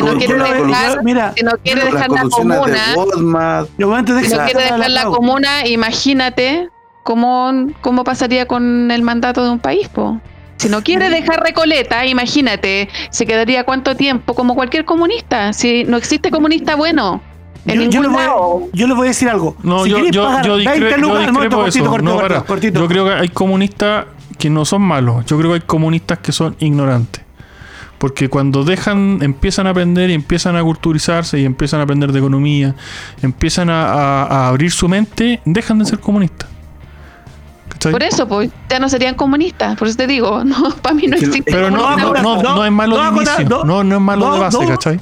[0.00, 0.34] Si no quiere
[0.64, 2.56] dejar, mira, si no quiere con las dejar la comuna,
[2.92, 3.68] de Walmart.
[3.78, 6.68] yo antes de si no quiere dejar la comuna, imagínate
[7.02, 10.20] cómo, cómo pasaría con el mandato de un país, po.
[10.56, 15.52] Si no quiere dejar Recoleta, imagínate, se quedaría cuánto tiempo como cualquier comunista.
[15.52, 17.20] Si no existe comunista bueno.
[17.66, 18.38] En Yo, yo lado.
[18.60, 19.54] voy, yo les voy a decir algo.
[19.62, 21.84] No, Si yo, yo, pagar yo 20 discre- yo lucas, momento, discrepo eso.
[21.84, 22.80] cortito, cortito, No, cortito.
[22.80, 24.06] Yo creo que hay comunistas
[24.38, 25.24] que no son malos.
[25.26, 27.22] Yo creo que hay comunistas que son ignorantes.
[27.98, 32.18] Porque cuando dejan, empiezan a aprender y empiezan a culturizarse y empiezan a aprender de
[32.20, 32.74] economía,
[33.22, 36.48] empiezan a, a- a abrir su mente, dejan de ser comunistas.
[37.68, 37.92] ¿Cachai?
[37.92, 39.76] Por eso, pues, ya no serían comunistas.
[39.76, 41.50] Por eso te digo, no, para mí no existe.
[41.50, 43.64] Pero no, no, no, no, es malo no, de inicio.
[43.64, 44.68] no, No, es malo de base, no.
[44.68, 45.00] ¿cachai?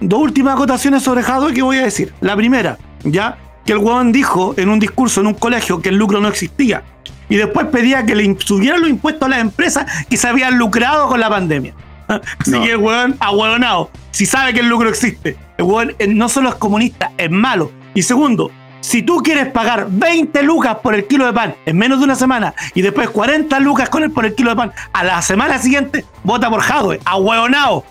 [0.00, 2.14] Dos últimas acotaciones sobre Jadwe que voy a decir.
[2.20, 3.36] La primera, ya,
[3.66, 6.84] que el huevón dijo en un discurso en un colegio que el lucro no existía.
[7.28, 11.08] Y después pedía que le subieran los impuestos a las empresas que se habían lucrado
[11.08, 11.74] con la pandemia.
[12.38, 12.62] Así No.
[12.62, 15.36] que el huevón, ahueonado, si sabe que el lucro existe.
[15.58, 17.70] El huevón eh, no solo es comunista, es malo.
[17.94, 18.50] Y segundo,
[18.80, 22.14] si tú quieres pagar 20 lucas por el kilo de pan en menos de una
[22.14, 25.58] semana y después 40 lucas con el, por el kilo de pan a la semana
[25.58, 27.84] siguiente, vota por Jadwe, ahueonado.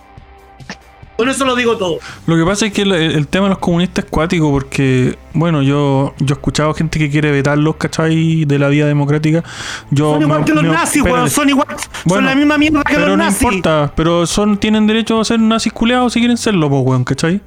[1.17, 1.97] Con eso lo digo todo.
[2.27, 5.63] Lo que pasa es que el, el tema de los comunistas es cuático porque, bueno,
[5.63, 8.45] yo, yo he escuchado gente que quiere vetarlos, ¿cachai?
[8.45, 9.43] De la vida democrática.
[9.89, 11.29] Yo Son igual me- que los me- nazis, weón.
[11.29, 11.67] Son igual.
[12.05, 13.41] Bueno, son la misma mierda que pero los no nazis.
[13.41, 17.41] importa, pero son, tienen derecho a ser nazis culeados si quieren serlo, pues, weón, ¿cachai?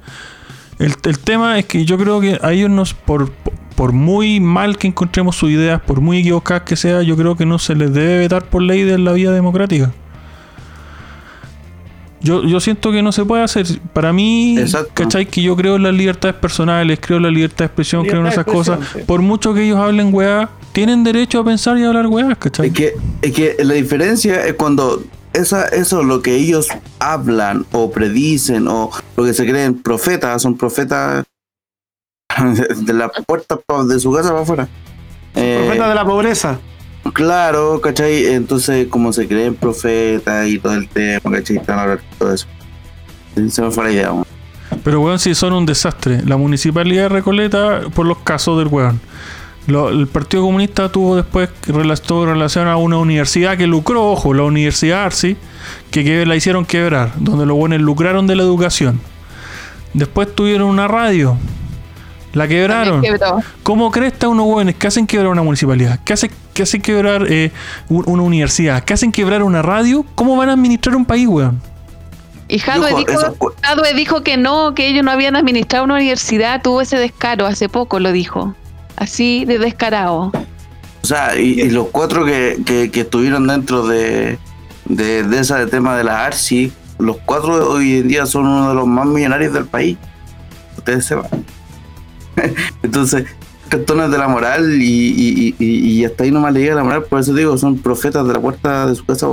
[0.77, 3.31] El, el tema es que yo creo que a ellos nos, por,
[3.75, 7.45] por muy mal que encontremos sus ideas, por muy equivocadas que sea, yo creo que
[7.45, 9.91] no se les debe vetar por ley de la vida democrática.
[12.23, 13.65] Yo, yo siento que no se puede hacer.
[13.93, 14.91] Para mí, Exacto.
[14.93, 15.25] ¿cachai?
[15.25, 18.27] Que yo creo en las libertades personales, creo en la libertad de expresión, creo en
[18.27, 18.79] esas cosas.
[18.93, 18.99] sí.
[19.05, 22.67] Por mucho que ellos hablen weá, tienen derecho a pensar y a hablar weá, ¿cachai?
[22.67, 25.03] Es que, es que la diferencia es cuando
[25.33, 26.67] esa, eso lo que ellos
[26.99, 31.25] hablan o predicen o lo que se creen profetas, son profetas
[32.77, 34.69] de la puerta de su casa para afuera.
[35.35, 36.59] Eh, Profeta de la pobreza.
[37.13, 38.27] Claro, ¿cachai?
[38.27, 41.57] Entonces, como se creen profetas y todo el tema, ¿cachai?
[41.57, 42.47] Están hablando todo eso.
[43.49, 44.11] Se me fue la idea.
[44.83, 46.21] Pero weón, si son un desastre.
[46.25, 48.99] La municipalidad de Recoleta, por los casos del weón.
[49.67, 54.43] Lo- el Partido Comunista tuvo después tuvo relación a una universidad que lucró, ojo, la
[54.43, 55.37] Universidad Arsi,
[55.91, 58.99] que, que la hicieron quebrar, donde los buenos lucraron de la educación.
[59.93, 61.37] Después tuvieron una radio,
[62.33, 63.03] la quebraron.
[63.63, 65.99] ¿Cómo crees que unos jóvenes que hacen quebrar una municipalidad?
[66.03, 67.51] ¿Que hacen, que hacen quebrar eh,
[67.89, 68.83] un- una universidad?
[68.83, 70.05] ¿Que hacen quebrar una radio?
[70.15, 71.61] ¿Cómo van a administrar un país, weón?
[72.47, 75.95] Y Jadwe dijo, eso fue- Jadwe dijo que no, que ellos no habían administrado una
[75.95, 78.53] universidad, tuvo ese descaro, hace poco lo dijo.
[78.97, 80.31] Así de descarado.
[81.03, 84.37] O sea, y, y los cuatro que, que, que estuvieron dentro de,
[84.85, 88.75] de, de ese tema de la ARSI, los cuatro hoy en día son uno de
[88.75, 89.97] los más millonarios del país.
[90.77, 91.25] Ustedes sepan.
[92.83, 93.25] Entonces,
[93.71, 97.03] cartones de la moral y, y, y, y hasta ahí nomás le llega la moral,
[97.03, 99.27] por eso digo, son profetas de la puerta de su casa.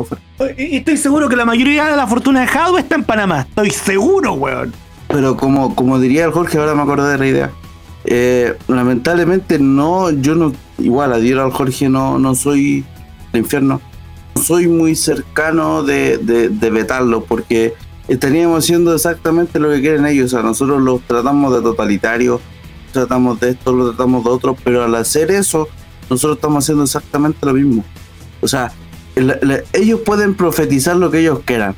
[0.56, 3.46] Y estoy seguro que la mayoría de la fortuna de Jadwe está en Panamá.
[3.48, 4.72] Estoy seguro, weón.
[5.08, 7.50] Pero como, como diría el Jorge, ahora me acordé de la idea.
[8.04, 12.84] Eh, lamentablemente no, yo no, igual adhiero al Jorge, no, no soy
[13.32, 13.80] el infierno.
[14.36, 17.74] No soy muy cercano de, de, de vetarlo porque
[18.06, 20.26] estaríamos haciendo exactamente lo que quieren ellos.
[20.26, 22.40] O sea, nosotros los tratamos de totalitarios,
[22.92, 25.68] tratamos de esto, lo tratamos de otro, pero al hacer eso,
[26.10, 27.84] nosotros estamos haciendo exactamente lo mismo.
[28.40, 28.72] O sea,
[29.14, 31.74] el- el- ellos pueden profetizar lo que ellos quieran,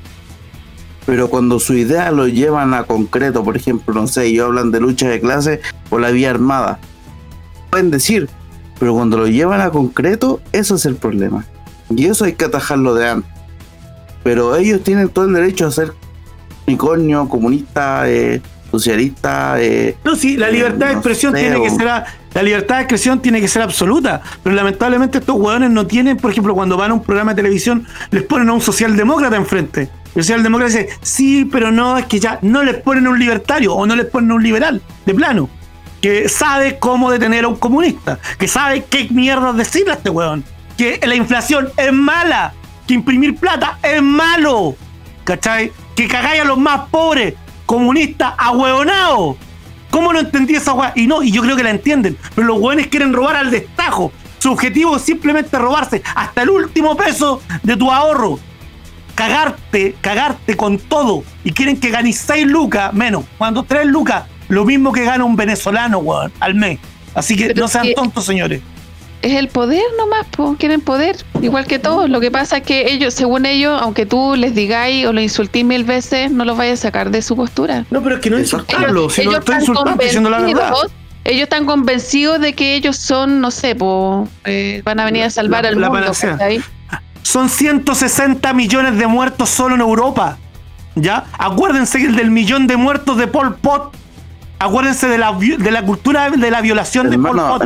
[1.07, 4.81] pero cuando su idea lo llevan a concreto, por ejemplo, no sé, ellos hablan de
[4.81, 6.79] lucha de clase o la vía armada,
[7.71, 8.29] pueden decir,
[8.79, 11.45] pero cuando lo llevan a concreto, eso es el problema.
[11.89, 13.31] Y eso hay que atajarlo de antes.
[14.23, 15.93] Pero ellos tienen todo el derecho a ser
[16.67, 18.41] unicornio, comunista, eh,
[18.71, 22.05] socialista, eh, No, sí, la Eh, libertad de no expresión sé, tiene que ser a-
[22.35, 26.31] la libertad de expresión tiene que ser absoluta, pero lamentablemente estos hueones no tienen, por
[26.31, 29.89] ejemplo, cuando van a un programa de televisión les ponen a un socialdemócrata enfrente.
[30.15, 33.87] El socialdemócrata dice, sí, pero no, es que ya no les ponen un libertario o
[33.87, 35.49] no les ponen un liberal, de plano,
[36.01, 40.45] que sabe cómo detener a un comunista, que sabe qué mierda decirle a este hueón,
[40.77, 42.55] que la inflación es mala,
[42.87, 44.75] que imprimir plata es malo,
[45.25, 45.71] ¿cachai?
[45.95, 47.35] Que cagáis a los más pobres,
[47.71, 49.37] comunistas ahueonados.
[49.93, 50.93] ¿Cómo no entendí esa weá?
[50.97, 52.19] Y no, y yo creo que la entienden.
[52.35, 54.11] Pero los weones quieren robar al destajo.
[54.41, 58.41] Su objetivo es simplemente robarse hasta el último peso de tu ahorro.
[59.15, 61.23] Cagarte, cagarte con todo.
[61.45, 63.25] Y quieren que ganes 6 lucas menos.
[63.39, 66.81] Cuando 3 lucas, lo mismo que gana un venezolano, weón, al mes.
[67.15, 68.63] Así que Pero no sean que- tontos, señores.
[69.23, 70.57] Es el poder nomás, po.
[70.59, 72.09] quieren poder, igual que todos.
[72.09, 75.65] Lo que pasa es que ellos, según ellos, aunque tú les digáis o lo insultís
[75.65, 77.85] mil veces, no los vayas a sacar de su postura.
[77.91, 80.71] No, pero es que no insultarlo, si no estoy están insultando, diciendo la verdad.
[80.73, 80.93] convencidos-
[81.25, 85.31] Ellos están convencidos de que ellos son, no sé, po, eh, van a venir a
[85.31, 86.13] salvar La- al la mundo.
[87.23, 90.39] Son 160 millones de muertos solo en Europa.
[90.97, 91.27] ¿Ya?
[91.39, 93.95] Acuérdense del millón de muertos de Pol Pot.
[94.61, 97.63] Acuérdense de la, de la cultura de la violación de Pol hermano, Pot.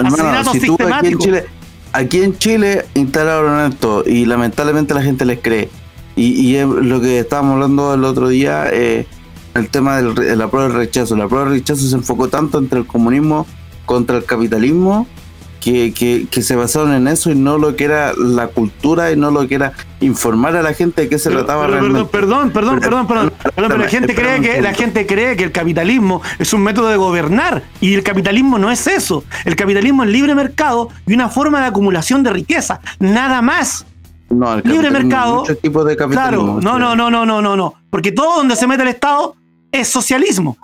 [0.00, 1.18] hermano, si tú aquí en.
[1.18, 1.44] Chile,
[1.92, 5.68] aquí en Chile instalaron esto y lamentablemente la gente les cree.
[6.16, 9.06] Y, y es lo que estábamos hablando el otro día, eh,
[9.54, 11.16] el tema de la prueba del rechazo.
[11.16, 13.46] La prueba del rechazo se enfocó tanto entre el comunismo
[13.84, 15.06] contra el capitalismo
[15.60, 19.16] que, que, que se basaron en eso y no lo que era la cultura y
[19.16, 22.08] no lo que era informar a la gente de qué se Pero- trataba pero realmente.
[22.10, 25.52] perdón, perdón, perdón, perdón, perdón, pero la gente cree que la gente cree que el
[25.52, 29.24] capitalismo es un método de gobernar y el capitalismo no es eso.
[29.44, 33.84] El capitalismo es libre mercado y una forma de acumulación de riqueza, nada más.
[34.30, 36.60] No, el libre mercado, Muchos tipos de capitalismo.
[36.60, 37.74] Claro, no, no, no, no, no, no, no.
[37.90, 39.34] Porque todo donde se mete el Estado
[39.72, 40.56] es socialismo.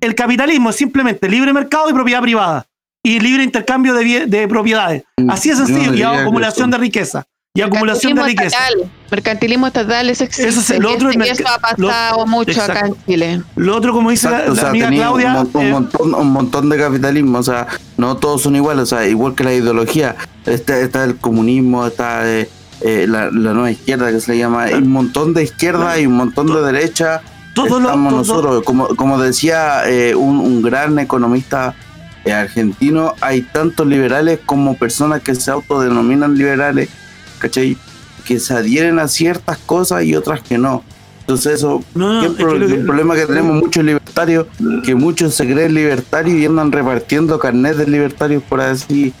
[0.00, 2.66] El capitalismo es simplemente libre mercado y propiedad privada.
[3.04, 5.02] Y libre intercambio de, de propiedades.
[5.28, 5.92] Así es sencillo.
[5.94, 7.24] Y acumulación de riqueza.
[7.54, 8.68] Y acumulación de Mercantilismo riqueza.
[8.68, 8.90] estatal.
[9.10, 10.48] Mercantilismo estatal, eso existe.
[10.48, 12.96] Eso es- lo y otro es eso ha pasado lo- mucho acá en exacto.
[13.06, 13.42] Chile.
[13.56, 15.70] Lo otro, como dice la, Exacto, o la sea, amiga tenía Claudia, un, un eh,
[15.70, 17.66] montón, un montón de capitalismo, o sea,
[17.98, 22.26] no todos son iguales, o sea, igual que la ideología, está, está el comunismo, está
[22.26, 22.48] eh,
[22.80, 26.06] eh, la, la nueva izquierda que se le llama, hay un montón de izquierda y
[26.06, 27.20] un montón de derecha,
[27.54, 31.74] todo lo, estamos todo- nosotros, como, como decía eh, un, un gran economista
[32.30, 36.88] argentino, hay tantos liberales como personas que se autodenominan liberales,
[37.38, 37.76] ¿cachai?
[38.24, 40.84] Que se adhieren a ciertas cosas y otras que no.
[41.20, 44.46] Entonces eso No, no, ¿Qué es pro- que- el problema que tenemos muchos libertarios,
[44.84, 49.12] que muchos se creen libertarios y andan repartiendo carnet de libertarios por así.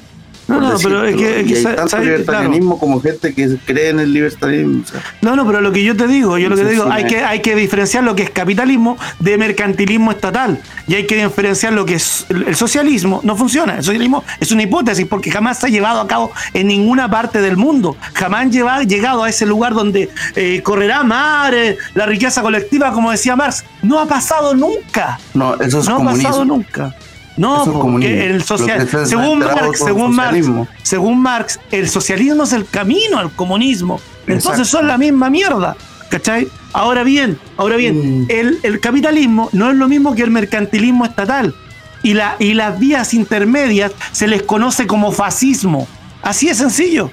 [0.48, 1.38] No, no, pero es que- decirlo.
[1.38, 4.82] es que Y hay sa- tanto sabe- libertarianismo como gente que cree en el libertarianismo.
[4.82, 6.90] o sea, No, no, pero lo que yo te digo, yo lo que te digo,
[6.90, 10.60] hay que, hay que diferenciar lo que es capitalismo de mercantilismo estatal.
[10.88, 13.20] Y hay que diferenciar lo que es el socialismo.
[13.22, 13.76] No funciona.
[13.76, 17.40] El socialismo es una hipótesis porque jamás se ha llevado a cabo en ninguna parte
[17.40, 17.96] del mundo.
[18.14, 22.92] Jamás han lleva- llegado a ese lugar donde eh, correrá mar, eh, la riqueza colectiva,
[22.92, 23.64] como decía Marx.
[23.82, 25.18] No ha pasado nunca.
[25.34, 26.94] no, eso es No ha pasado nunca.
[27.36, 28.14] No, porque comunismo.
[28.22, 30.46] el social, según Marx, según Marx,
[30.82, 34.00] según Marx, el socialismo es el camino al comunismo.
[34.26, 34.64] Entonces Exacto.
[34.66, 35.76] son la misma mierda.
[36.10, 36.46] ¿Cachai?
[36.74, 38.26] Ahora bien, ahora bien, Mm.
[38.28, 41.54] el, el capitalismo no es lo mismo que el mercantilismo estatal.
[42.02, 45.86] Y, la, y las vías intermedias se les conoce como fascismo.
[46.20, 47.10] Así de sencillo.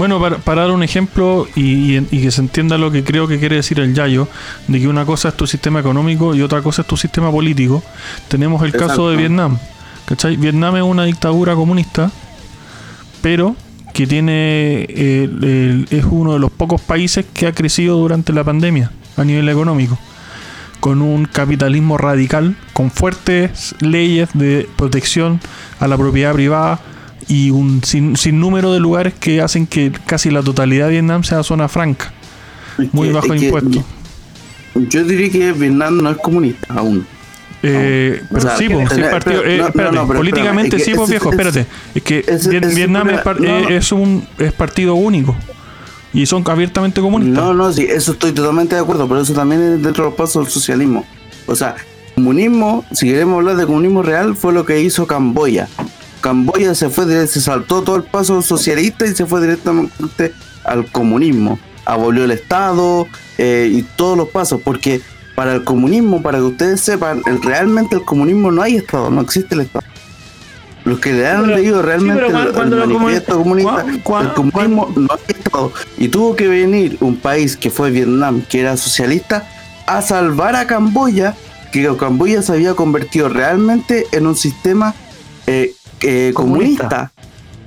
[0.00, 3.28] Bueno, para, para dar un ejemplo y, y- y que se entienda lo que creo
[3.28, 4.28] que quiere decir el Yayo,
[4.66, 7.82] de que una cosa es tu sistema económico y otra cosa es tu sistema político,
[8.28, 9.58] tenemos el caso de Vietnam.
[10.06, 10.36] ¿Cachai?
[10.38, 12.10] Vietnam es una dictadura comunista,
[13.20, 13.54] pero
[13.92, 18.42] que tiene eh, el- es uno de los pocos países que ha crecido durante la
[18.42, 19.98] pandemia a nivel económico,
[20.80, 25.40] con un capitalismo radical, con fuertes leyes de protección
[25.78, 26.80] a la propiedad privada
[27.30, 31.42] y un sin, sinnúmero de lugares que hacen que casi la totalidad de Vietnam sea
[31.44, 32.12] zona franca,
[32.92, 33.84] muy Es bajo impuesto.
[34.74, 37.06] Yo diría que Vietnam no es comunista aún.
[37.62, 40.92] Eh, pero sí, pues, sí, partido- eh, no, no, espérate, no, pero políticamente es sí,
[40.94, 41.66] pues viejo, espérate.
[41.94, 45.36] Es que Vietnam es, par- no, eh, es un es partido único
[46.12, 47.44] y son abiertamente comunistas.
[47.44, 50.14] No, no, sí, eso estoy totalmente de acuerdo, pero eso también es dentro de los
[50.16, 51.04] pasos del socialismo.
[51.46, 51.76] O sea,
[52.14, 55.68] comunismo, si queremos hablar de comunismo real, fue lo que hizo Camboya.
[56.20, 60.32] Camboya se fue, se saltó todo el paso socialista y se fue directamente
[60.64, 61.58] al comunismo.
[61.84, 63.06] Abolió el Estado
[63.38, 65.00] eh, y todos los pasos, porque
[65.34, 69.20] para el comunismo, para que ustedes sepan, el- realmente el comunismo no hay Estado, no
[69.22, 69.86] existe el Estado.
[70.84, 73.84] Los que le han leído sí, realmente pero el- el, manifiesto comunista,
[74.22, 75.72] el comunismo no hay Estado.
[75.98, 79.48] Y tuvo que venir un país que fue Vietnam, que era socialista,
[79.86, 81.34] a salvar a Camboya,
[81.72, 84.94] que Camboya se había convertido realmente en un sistema
[85.46, 86.88] eh, eh, Comunista.
[86.88, 87.12] comunista.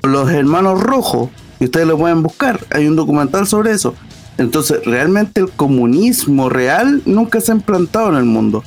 [0.04, 1.30] Los hermanos rojos,
[1.60, 3.96] y ustedes lo pueden buscar, hay un documental sobre eso.
[4.38, 8.64] Entonces, realmente el comunismo real nunca se ha implantado en el mundo.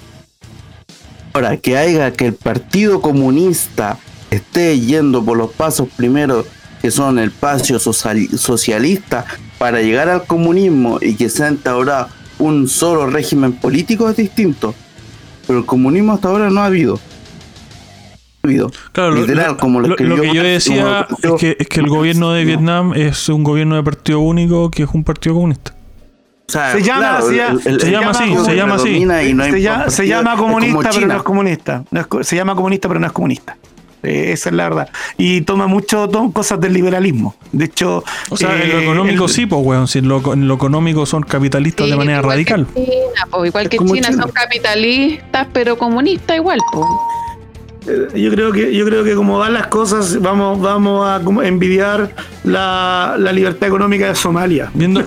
[1.33, 3.99] Ahora, que haya que el Partido Comunista
[4.31, 6.47] esté yendo por los pasos primeros,
[6.81, 9.27] que son el paso social- socialista,
[9.59, 12.09] para llegar al comunismo y que sea ahora
[12.39, 14.75] un solo régimen político es distinto.
[15.47, 16.99] Pero el comunismo hasta ahora no ha habido.
[18.93, 21.69] Claro, lo- Literal, lo, como lo lo- escribió lo que yo decía es que, es
[21.69, 22.47] que el gobierno de No.
[22.47, 25.75] Vietnam es un gobierno de partido único que es un partido comunista.
[26.49, 29.01] O sea, Se llama- se llama- se llama así, se llama así.
[29.35, 31.07] no se, llama, se comunista, pero China.
[31.07, 31.85] no es comunista.
[31.91, 33.57] No es se llama comunista, pero no es comunista.
[34.03, 34.89] Eh, esa es la verdad.
[35.19, 37.35] Y toma mucho to- cosas del liberalismo.
[37.51, 39.89] De hecho, O sea, en lo eh, económico el- sí, pues, weón.
[39.89, 42.67] Si en lo, en lo económico son capitalistas de manera igual radical.
[42.73, 44.23] Que China, po, igual Es que China, China.
[44.23, 46.87] son capitalistas, pero comunistas igual, po.
[47.89, 51.43] Eh, Yo creo que yo creo que como van las cosas vamos vamos a como
[51.43, 52.11] envidiar
[52.45, 54.71] la, la libertad económica de Somalia.
[54.75, 55.03] Viendo,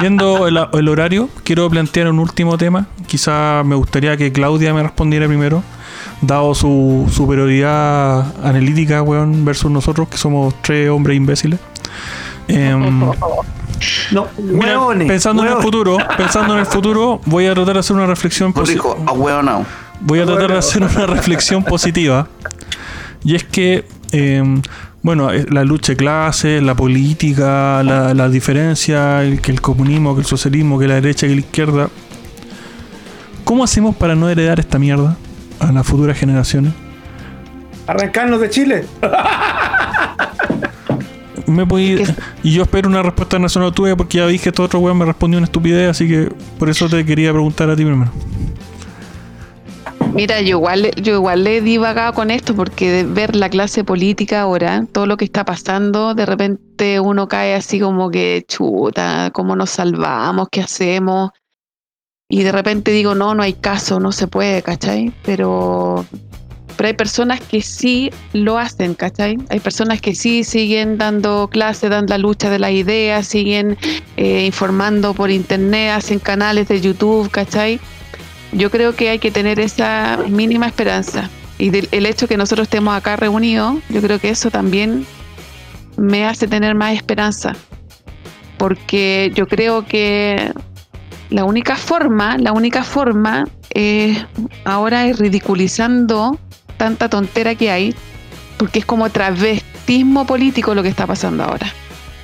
[0.00, 2.86] viendo el, el horario, quiero plantear un último tema.
[3.06, 5.62] Quizá me gustaría que Claudia me respondiera primero,
[6.22, 11.60] dado su superioridad analítica, weón, versus nosotros, que somos tres hombres imbéciles.
[12.48, 13.00] Em,
[14.12, 17.80] No, mira, hueones, pensando en el futuro, pensando en el futuro, voy a tratar de
[17.80, 19.64] hacer una reflexión posi- Dijo, "Ah, hueonao".
[20.02, 22.28] Voy a tratar de hacer una reflexión positiva.
[23.24, 24.42] Y es que, eh,
[25.02, 30.14] bueno, eh, la lucha de clases, la política, la, la diferencia, el, que el comunismo,
[30.14, 31.88] que el socialismo, que la derecha, que la izquierda.
[33.44, 35.16] ¿Cómo hacemos para no heredar esta mierda
[35.60, 36.72] a las futuras generaciones?
[37.86, 38.84] Arrancarnos de Chile.
[41.46, 44.78] Me Es y yo espero una respuesta nacional tuya porque ya dije que este otro
[44.78, 48.10] weón me respondió una estupidez, así que por eso te quería preguntar a ti primero.
[50.14, 53.82] Mira, yo igual, yo igual le he divagado con esto porque de ver la clase
[53.82, 59.30] política ahora, todo lo que está pasando, de repente uno cae así como que chuta,
[59.32, 60.48] ¿cómo nos salvamos?
[60.50, 61.30] ¿Qué hacemos?
[62.28, 65.14] Y de repente digo, no, no hay caso, no se puede, ¿cachai?
[65.24, 66.04] Pero,
[66.76, 69.38] pero hay personas que sí lo hacen, ¿cachai?
[69.48, 73.78] Hay personas que sí siguen dando clases, dan la lucha de las ideas, siguen
[74.18, 77.80] eh, informando por internet, hacen canales de YouTube, ¿cachai?
[78.52, 81.28] Yo creo que hay que tener esa mínima esperanza.
[81.58, 85.06] Y del- el hecho que nosotros estemos acá reunidos, yo creo que eso también
[85.96, 87.54] me hace tener más esperanza.
[88.58, 90.52] Porque yo creo que
[91.30, 93.44] la única forma, la única forma
[93.74, 94.22] eh,
[94.64, 96.38] ahora es ridiculizando
[96.76, 97.94] tanta tontera que hay,
[98.58, 101.72] porque es como travestismo político lo que está pasando ahora.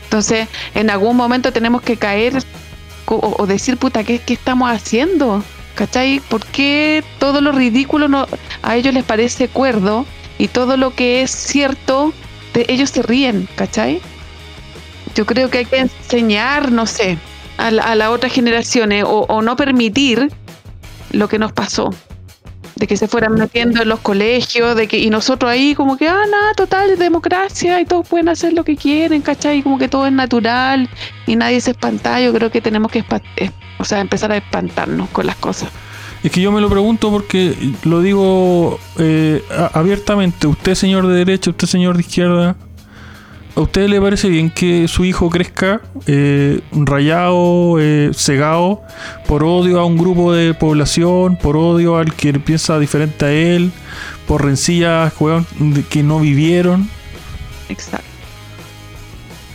[0.05, 2.35] Entonces, en algún momento tenemos que caer
[3.07, 5.43] o decir, puta, ¿qué, ¿qué estamos haciendo?
[5.79, 6.19] ¿Cachai?
[6.19, 8.27] ¿Por qué todo lo ridículo no,
[8.63, 10.07] a ellos les parece cuerdo
[10.37, 12.13] y todo lo que es cierto,
[12.53, 14.01] ellos se ríen, ¿cachai?
[15.15, 17.17] Yo creo que hay que enseñar, no sé,
[17.59, 20.33] a, la- a las otras generaciones o no permitir
[21.13, 21.91] lo que nos pasó.
[22.79, 26.09] De que se fueran metiendo en los colegios, de que, y nosotros ahí como que,
[26.09, 29.63] ah, nada, total, democracia, y todos pueden hacer lo que quieren, ¿cachai?
[29.63, 30.89] Como que todo es natural
[31.27, 32.21] y nadie se espanta.
[32.21, 33.05] Yo creo que tenemos que
[33.79, 35.71] o sea, empezar a espantarnos con las cosas.
[36.23, 37.55] Es que yo me lo pregunto porque
[37.85, 40.47] lo digo eh, abiertamente.
[40.47, 42.57] Usted, señor de derecha, usted, señor de izquierda,
[43.59, 48.83] ¿a usted le parece bien que su hijo crezca eh, rayado, eh, cegado,
[49.27, 53.73] por odio a un grupo de población, por odio al que piensa diferente a él,
[54.29, 56.89] por rencillas weón, de- que no vivieron?
[57.69, 58.07] Exacto.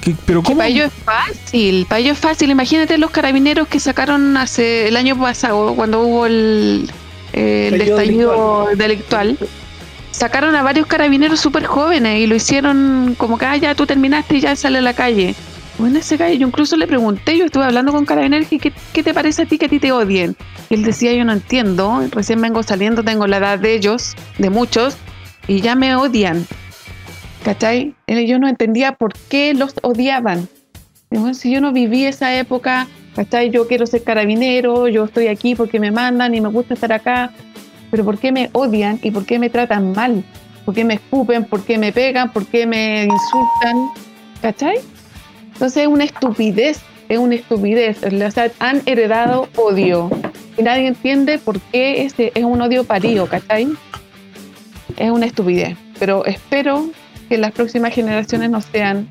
[0.01, 0.57] ¿Qué- ¿Pero Que cómo?
[0.57, 2.51] para ellos es fácil, para ellos es fácil.
[2.51, 6.91] Imagínate los carabineros que sacaron hace el año pasado, cuando hubo el,
[7.31, 9.37] eh, el Estallido estallido delictual.
[10.13, 14.37] Sacaron a varios carabineros súper jóvenes y lo hicieron como que, ah, ya tú terminaste
[14.37, 15.33] y ya sale a la calle.
[15.79, 19.11] Bueno, ese gallo, yo incluso le pregunté, yo estuve hablando con carabineros ¿qué, ¿qué te
[19.13, 20.35] parece a ti que a ti te odien?
[20.69, 24.51] Y él decía, yo no entiendo, recién vengo saliendo, tengo la edad de ellos, de
[24.51, 24.95] muchos,
[25.47, 26.45] y ya me odian.
[27.43, 27.95] ¿Cachai?
[28.07, 30.47] Él- Yo no entendía por qué los odiaban.
[31.09, 33.49] Bueno, si yo no viví esa época, ¿cachai?
[33.49, 37.31] Yo quiero ser carabinero, yo estoy aquí porque me mandan y me gusta estar acá,
[37.93, 40.23] pero ¿por qué me odian y por qué me tratan mal?
[40.65, 41.45] ¿Por qué me escupen?
[41.45, 42.33] ¿Por qué me pegan?
[42.33, 43.91] ¿Por qué me insultan?
[44.41, 44.77] ¿Cachai?
[45.53, 48.01] Entonces es una estupidez, es una estupidez.
[48.03, 50.09] O sea, han heredado odio
[50.57, 53.67] y nadie entiende por qué ese es un odio parido, ¿cachai?
[54.97, 56.89] Es una estupidez, pero espero
[57.29, 59.07] que las próximas generaciones no sean,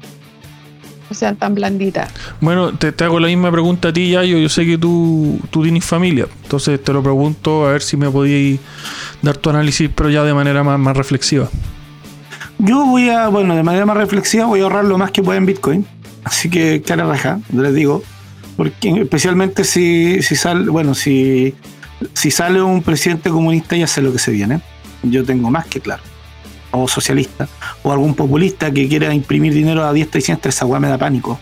[1.13, 2.11] no sean tan blanditas.
[2.41, 4.39] Bueno, te, te hago la misma pregunta a ti, Yayo.
[4.39, 6.27] Yo sé que tú, tú tienes familia.
[6.43, 8.59] Entonces te lo pregunto a ver si me podías
[9.21, 11.49] dar tu análisis, pero ya de manera más, más reflexiva.
[12.59, 15.37] Yo voy a, bueno, de manera más reflexiva, voy a ahorrar lo más que pueda
[15.37, 15.87] en Bitcoin.
[16.25, 18.03] Así que, cara raja, les digo.
[18.57, 21.55] Porque especialmente si, si sale, bueno, si,
[22.15, 24.63] si sale un presidente comunista, ya sé lo que se viene.
[25.03, 26.03] Yo tengo más que claro.
[26.73, 27.49] O socialista.
[27.83, 30.99] O algún populista que quiera imprimir dinero a diestra y siniestra, esa weá me da
[30.99, 31.39] pánico.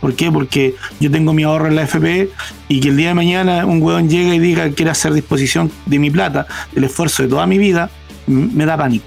[0.00, 0.30] ¿Por qué?
[0.30, 2.30] Porque yo tengo mi ahorro en la FP
[2.68, 5.70] y que el día de mañana un hueón llegue y diga que quiere hacer disposición
[5.86, 7.90] de mi plata, del esfuerzo de toda mi vida,
[8.26, 9.04] me da pánico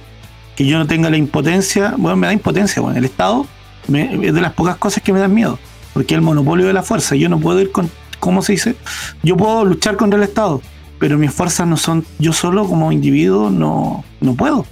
[0.56, 3.48] que yo no tenga la impotencia, bueno, me da impotencia, bueno, el Estado
[3.88, 5.58] me- es de las pocas cosas que me dan miedo,
[5.94, 8.76] porque el monopolio de la fuerza, yo no puedo ir con, ¿cómo se dice?
[9.24, 10.62] Yo puedo luchar contra el Estado,
[11.00, 14.66] pero mis fuerzas no son, yo solo como individuo no, no puedo,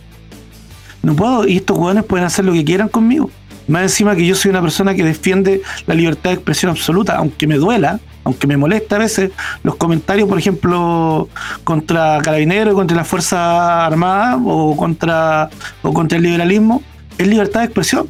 [1.03, 3.29] no puedo, y estos hueones pueden hacer lo que quieran conmigo,
[3.67, 7.45] más encima que yo soy una persona que defiende la libertad de expresión absoluta, aunque
[7.47, 9.31] me duela, aunque me molesta a veces
[9.63, 11.29] los comentarios, por ejemplo,
[11.63, 15.49] contra Carabineros, contra la Fuerza Armada o contra,
[15.81, 16.83] o contra el liberalismo,
[17.17, 18.07] es libertad de expresión.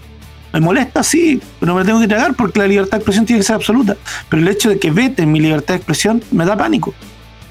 [0.52, 3.46] Me molesta, sí, pero me tengo que tragar porque la libertad de expresión tiene que
[3.46, 3.96] ser absoluta.
[4.30, 6.94] Pero el hecho de que veten mi libertad de expresión me da pánico.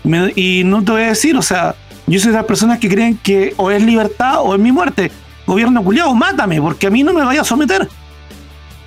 [0.03, 1.77] Me- y no te voy a decir, o sea,
[2.07, 5.13] yo soy de las personas que creen que o es libertad o es mi muerte.
[5.49, 7.89] Gobierno culiado, mátame, porque a mí no me vaya a someter.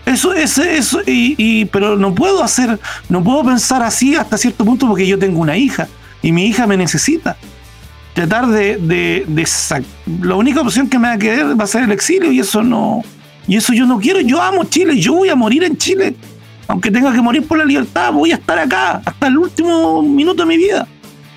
[0.06, 4.64] Eso, ese, eso, y, y- pero no puedo hacer, no puedo pensar así hasta cierto
[4.64, 5.88] punto porque yo tengo una hija
[6.22, 7.36] y mi hija me necesita.
[8.14, 9.48] Tratar de, de, de
[10.22, 12.62] la única opción que me va a quedar va a ser el exilio y eso
[12.62, 13.02] no,
[13.48, 14.20] y eso yo no quiero.
[14.22, 16.16] Yo amo Chile, yo voy a morir en Chile,
[16.68, 20.44] aunque tenga que morir por la libertad, voy a estar acá hasta el último minuto
[20.44, 20.88] de mi vida.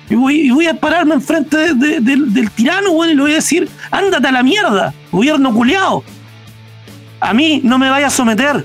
[0.09, 3.21] Y voy, y voy a pararme enfrente de- de- del- del tirano, bueno, y le
[3.23, 6.03] voy a decir, ándate a la mierda, gobierno culiao.
[7.19, 8.63] A mí no me vaya a someter.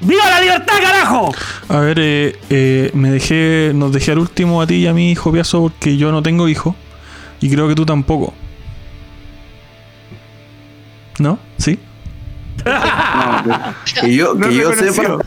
[0.00, 1.34] ¡Viva la libertad, carajo!
[1.68, 5.10] A ver, eh, eh, me dejé, nos dejé al último a ti y a mi
[5.10, 6.74] hijo Piazo porque yo no tengo hijo
[7.42, 8.32] y creo que tú tampoco.
[11.18, 11.38] ¿No?
[11.58, 11.78] ¿Sí?
[12.64, 15.18] No, que- que yo, No que yo sepa, no.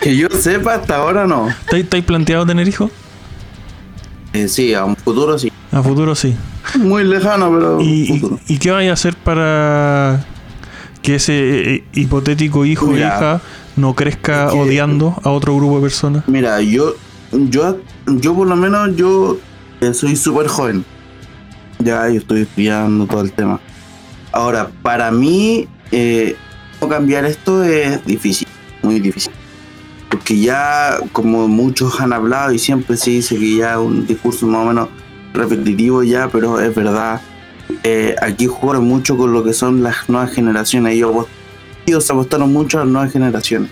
[0.00, 1.48] que yo sepa hasta ahora no.
[1.48, 2.90] ¿Estáis estáis planteado tener hijo?
[4.34, 5.50] Eh, sí, a un futuro sí.
[5.72, 6.34] A futuro sí.
[6.78, 8.40] Muy lejano, pero ¿Y, y- futuro.
[8.48, 10.24] y qué vais a hacer para
[11.02, 13.40] que ese eh, hipotético hijo o hija
[13.76, 16.24] no crezca es que- odiando a otro grupo de personas?
[16.28, 16.94] Mira, yo,
[17.32, 19.38] yo, yo por lo menos yo
[19.80, 20.84] eh, soy súper joven.
[21.78, 23.60] Ya, yo estoy estudiando todo el tema.
[24.32, 26.34] Ahora, para mí, eh,
[26.88, 28.46] cambiar esto es difícil,
[28.82, 29.32] muy difícil.
[30.14, 34.62] Porque ya, como muchos han hablado y siempre se dice que ya un discurso más
[34.62, 34.88] o menos
[35.32, 37.20] repetitivo ya, pero es verdad.
[37.82, 40.94] eh, aquí jugaron mucho con lo que son las nuevas generaciones.
[40.94, 41.26] Ellos,
[41.84, 43.70] ellos apostaron mucho a las nuevas generaciones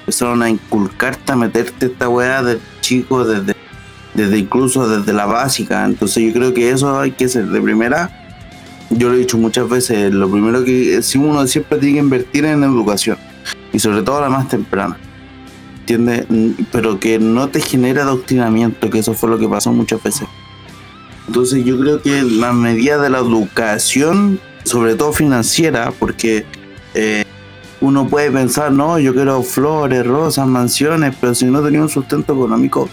[0.00, 3.54] empezaron a inculcarte, a meterte esta weá de chico, desde,
[4.14, 5.84] desde incluso desde la básica.
[5.84, 8.10] Entonces yo creo que eso hay que ser de primera.
[8.88, 12.46] Yo lo he dicho muchas veces, lo primero que si uno siempre tiene que invertir
[12.46, 13.18] en educación
[13.70, 14.96] y sobre todo la más temprana.
[15.84, 16.24] ¿Entiendes?
[16.30, 20.26] Mm, Pero que no te genere adoctrinamiento, que eso fue lo que pasó muchas veces.
[21.26, 26.46] Entonces yo creo que la medida de la educación, sobre todo financiera, porque
[26.94, 27.24] eh,
[27.82, 32.32] uno puede pensar, no, yo quiero flores, rosas, mansiones, pero si no tenía un sustento
[32.32, 32.88] económico,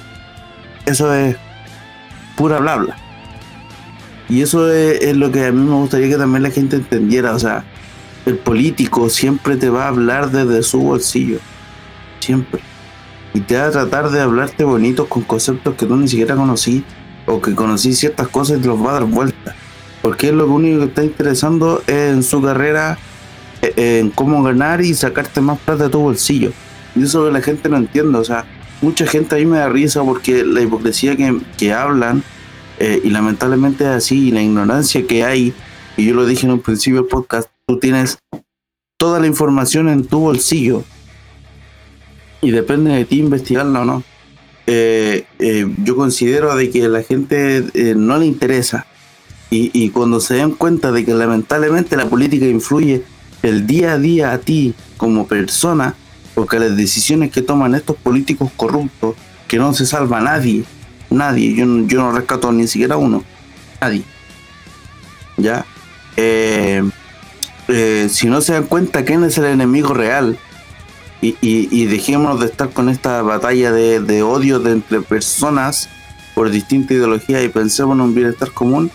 [0.86, 1.38] eso es
[2.36, 2.98] pura bla bla.
[4.28, 7.34] Y eso es, es lo que a mí me gustaría que también la gente entendiera.
[7.36, 7.64] O sea,
[8.26, 11.40] el político siempre te va a hablar desde su bolsillo.
[12.20, 12.71] Siempre.
[13.34, 16.84] Y te va a tratar de hablarte bonito con conceptos que tú ni siquiera conocí.
[17.26, 19.56] O que conocí ciertas cosas y te los va a dar vuelta.
[20.02, 22.98] Porque lo único que está interesando es en su carrera
[23.62, 26.52] eh, en cómo ganar y sacarte más plata de tu bolsillo.
[26.96, 28.46] Y eso la gente no entiende, o sea,
[28.82, 32.24] mucha gente a mí me da risa porque la hipocresía que, que hablan,
[32.80, 35.54] eh, y lamentablemente es así, y la ignorancia que hay,
[35.96, 38.18] y yo lo dije en un principio del podcast, tú tienes
[38.98, 40.84] toda la información en tu bolsillo,
[42.42, 44.04] y depende de ti investigarla o no.
[44.68, 47.66] Eh, eh, yo considero de que la gente
[47.96, 48.86] no le interesa,
[49.50, 53.04] y, y cuando se den cuenta de que lamentablemente la política influye
[53.44, 55.96] el día a día a ti como persona,
[56.36, 59.16] porque las decisiones que toman estos políticos corruptos,
[59.50, 60.64] que no se salva nadie,
[61.10, 63.24] nadie, yo, no- yo no rescato ni siquiera uno,
[63.82, 64.04] nadie.
[65.38, 65.66] ¿Ya?
[66.16, 66.84] Eh,
[67.68, 70.38] eh, si no se dan cuenta quién es el enemigo real,
[71.22, 75.90] y, y, y dejémonos de estar con esta batalla de, de odio de entre personas
[76.34, 78.92] por distintas ideologías y pensemos en un bienestar común,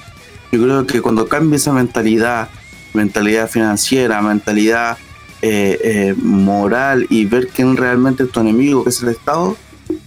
[0.53, 2.49] yo creo que cuando cambie esa mentalidad,
[2.95, 4.97] mentalidad financiera, mentalidad
[5.43, 9.57] eh, eh, moral y ver quién realmente es tu enemigo, que es el Estado,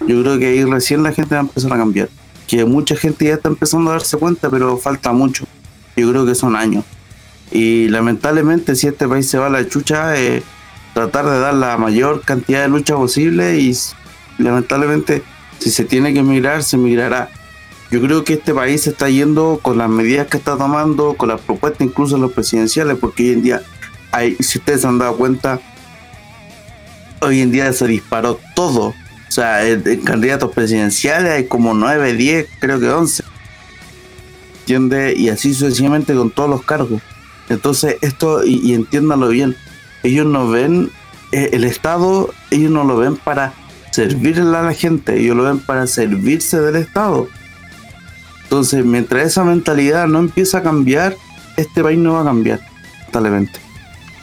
[0.07, 2.09] yo creo que ahí recién la gente va a empezar a cambiar.
[2.47, 5.45] Que mucha gente ya está empezando a darse cuenta, pero falta mucho.
[5.95, 6.83] Yo creo que son años.
[7.51, 10.41] Y lamentablemente si este país se va a la chucha, eh,
[10.93, 13.75] tratar de dar la mayor cantidad de lucha posible y
[14.37, 15.23] lamentablemente
[15.59, 17.29] si se tiene que emigrar, se emigrará.
[17.91, 21.29] Yo creo que este país se está yendo con las medidas que está tomando, con
[21.29, 23.61] las propuestas incluso de los presidenciales, porque hoy en día
[24.11, 25.59] hay, si ustedes se han dado cuenta,
[27.21, 28.87] hoy en día se disparó todo.
[29.27, 33.23] O sea, en, en candidatos presidenciales hay como 9, 10, creo que 11.
[34.61, 35.17] ¿Entiendes?
[35.17, 37.01] Y así sucesivamente con todos los cargos.
[37.49, 39.55] Entonces, esto, y entiéndanlo bien,
[40.03, 40.91] ellos no ven
[41.31, 43.53] eh, el Estado, ellos no lo ven para
[43.91, 47.27] servirle a la gente, ellos lo ven para servirse del Estado.
[48.43, 51.15] Entonces, mientras esa mentalidad no empieza a cambiar,
[51.57, 52.59] este país no va a cambiar,
[52.97, 53.59] lamentablemente.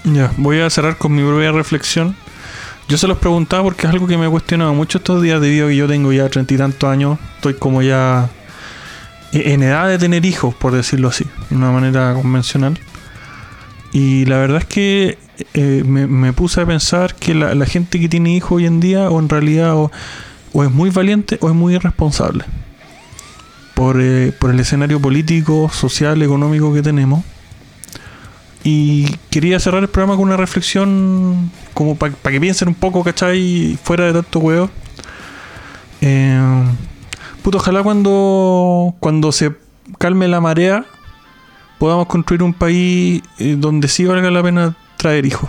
[0.04, 2.16] Ya, voy a cerrar con mi propia reflexión.
[2.88, 5.66] Yo se los preguntaba porque es algo que me he cuestionado mucho estos días debido
[5.66, 7.18] a que yo tengo ya treinta y tantos años.
[7.36, 8.30] Estoy como ya
[9.32, 12.78] e- en edad de tener hijos, por decirlo así, de una manera convencional.
[13.92, 15.18] Y la verdad es que
[15.54, 19.10] eh, me, me puse a pensar que la, gente que tiene hijos hoy en día,
[19.10, 19.90] o en realidad, o,
[20.52, 22.44] o es muy valiente o es muy irresponsable.
[23.74, 27.22] Por, eh, por el escenario político, social, económico que tenemos.
[28.64, 33.78] Y quería cerrar el programa con una reflexión como para que piensen un poco, ¿cachai?
[33.82, 34.70] Fuera de tanto huevo.
[36.00, 36.64] Eh,
[37.42, 39.52] puto, ojalá cuando, cuando se
[39.98, 40.84] calme la marea
[41.78, 44.76] podamos construir un país eh, donde sí valga la pena
[45.06, 45.48] traer hijos.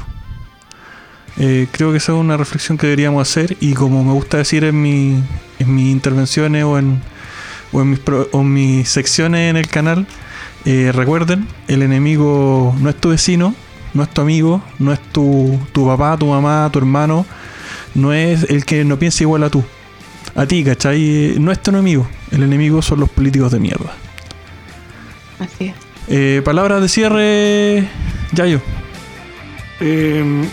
[1.40, 4.64] Eh, creo que esa es una reflexión que deberíamos hacer y como me gusta decir
[4.64, 5.22] en, mi,
[5.60, 7.00] en mis intervenciones o en,
[7.72, 10.08] o en mis, pro- o en mis secciones en el canal,
[10.66, 13.54] eh, recuerden, el enemigo no es tu vecino,
[13.94, 17.26] no es tu amigo, no es tu, tu papá, tu mamá, tu hermano,
[17.94, 19.64] no es el que no piensa igual a tú.
[20.36, 21.36] A ti, ¿cachai?
[21.40, 23.92] No es tu enemigo, el enemigo son los políticos de mierda.
[25.40, 25.76] Así es.
[26.08, 27.88] Eh, palabras de cierre,
[28.34, 28.60] Yayo.
[29.80, 30.44] Eh,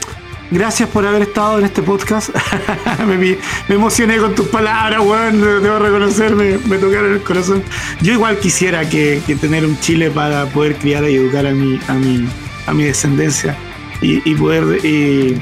[0.50, 2.30] gracias por haber estado en este podcast.
[3.06, 5.40] me, emocioné con tus palabras, weón.
[5.40, 7.62] Debo reconocerme, me tocaron el corazón.
[8.00, 11.94] Yo igual quisiera que, tener un Chile para poder criar y educar a mi, a
[11.94, 12.28] mi,
[12.66, 13.56] a mi descendencia
[14.00, 15.40] y, poder y,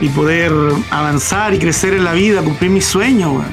[0.00, 0.52] y poder
[0.90, 3.44] avanzar y crecer en la vida, cumplir mis sueños.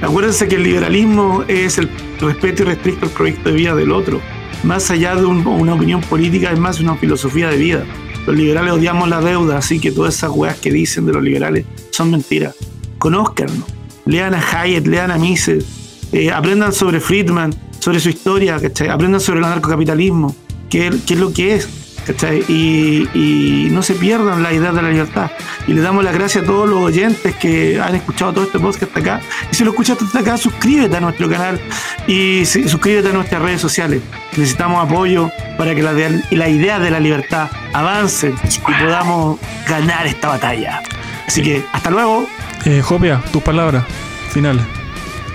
[0.00, 1.90] Acuérdense que el liberalismo es el
[2.20, 4.20] respeto y restricto al proyecto de vida del otro.
[4.62, 7.84] Más allá de un- una opinión política, es más una filosofía de vida.
[8.26, 11.64] Los liberales odiamos la deuda, así que todas esas weas que dicen de los liberales
[11.90, 12.54] son mentiras.
[12.98, 13.64] Conózcanlo.
[14.04, 15.64] Lean a Hayek, lean a Mises,
[16.12, 18.88] eh, aprendan sobre Friedman, sobre su historia, ¿cachai?
[18.88, 20.34] Aprendan sobre el anarcocapitalismo,
[20.68, 21.68] qué, qué es lo que es,
[22.06, 22.44] ¿cachai?
[22.48, 25.30] Y, y no se pierdan la idea de la libertad.
[25.66, 28.84] Y le damos las gracias a todos los oyentes que han escuchado todo este podcast
[28.84, 29.20] hasta acá.
[29.50, 31.60] Y si lo escuchaste hasta acá, suscríbete a nuestro canal
[32.06, 34.00] y suscríbete a nuestras redes sociales.
[34.36, 39.38] Necesitamos apoyo para que la, de- la idea de la libertad avance y podamos
[39.68, 40.82] ganar esta batalla.
[41.26, 42.26] Así que hasta luego.
[42.64, 43.84] Eh, Jopia, tus palabras
[44.30, 44.62] finales.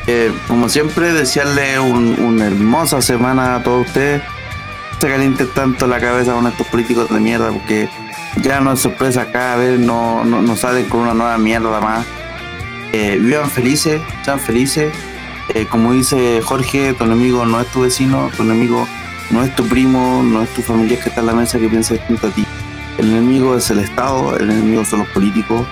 [0.07, 4.21] Eh, como siempre, desearle un- una hermosa semana a todos ustedes.
[5.01, 7.89] Se caliente tanto la cabeza con estos políticos de mierda, porque
[8.43, 12.05] ya no es sorpresa cada vez, no, no, no salen con una nueva mierda más.
[12.93, 14.93] Eh, vivan felices, sean felices.
[15.55, 18.87] Eh, como dice Jorge, tu enemigo no es tu vecino, tu enemigo
[19.31, 21.95] no es tu primo, no es tu familia que está en la mesa que piensa
[21.95, 22.45] distinto a ti.
[22.99, 25.65] El enemigo es el Estado, el enemigo son los políticos.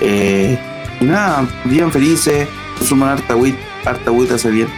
[0.00, 0.58] Eh,
[1.02, 4.68] y nada, vivan felices, consuman harta wheat, harta wheat hace bien.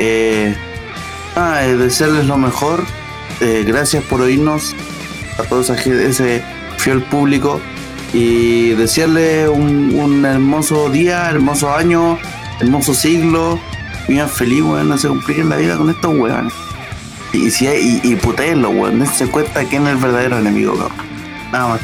[0.00, 0.56] Eh,
[1.36, 2.97] nada, eh, desearles lo mejor.
[3.40, 4.74] Eh, gracias por oírnos
[5.38, 5.44] a
[5.76, 6.42] gente, ese
[6.78, 7.60] fiel público
[8.12, 12.18] y desearle un, un hermoso día, hermoso año,
[12.60, 13.60] hermoso siglo,
[14.08, 16.52] bien feliz, weón, no se cumplir la vida con estos weones.
[17.32, 20.96] Y si hay, y, y putéenlo, weón, dense cuenta quién es el verdadero enemigo, cabrón.
[21.52, 21.80] Nada más.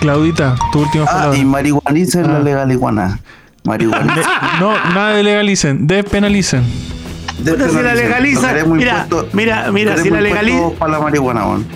[0.00, 1.38] Claudita, tu última Ah, palabra.
[1.38, 2.40] y marihuanicen la Ah.
[2.42, 3.18] legaliguana.
[3.64, 4.14] Marihuanicen.
[4.14, 6.62] De- no, nada de legalicen, despenalicen.
[7.52, 11.66] Puta, si la legalizan, mira, mira, mira, si la legalizan, para la marihuana, weón.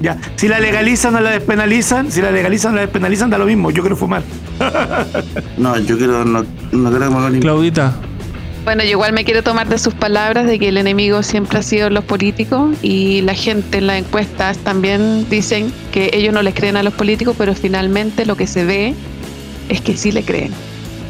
[0.00, 3.46] ya, si la legalizan o la despenalizan, si la legalizan o la despenalizan, da lo
[3.46, 4.22] mismo, yo quiero fumar.
[5.58, 7.92] No, yo quiero, no, no creo que me hagan ni- Claudita,
[8.64, 11.62] Bueno, yo igual me quiero tomar de sus palabras de que el enemigo siempre ha
[11.62, 16.54] sido los políticos y la gente en las encuestas también dicen que ellos no les
[16.54, 18.94] creen a los políticos, pero finalmente lo que se ve
[19.68, 20.52] es que sí le creen,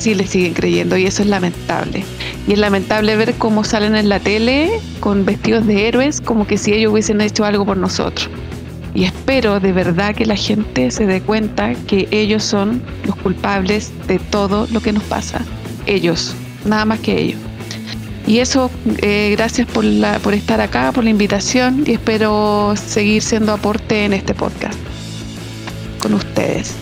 [0.02, 2.04] sí le siguen creyendo y eso es lamentable.
[2.46, 6.58] Y es lamentable ver cómo salen en la tele con vestidos de héroes como que
[6.58, 8.28] si ellos hubiesen hecho algo por nosotros.
[8.94, 13.92] Y espero de verdad que la gente se dé cuenta que ellos son los culpables
[14.06, 15.40] de todo lo que nos pasa.
[15.86, 16.34] Ellos,
[16.66, 17.40] nada más que ellos.
[18.26, 19.84] Y eso, eh, gracias por,
[20.22, 24.78] por estar acá, por la invitación y espero seguir siendo aporte en este podcast
[26.00, 26.81] con ustedes.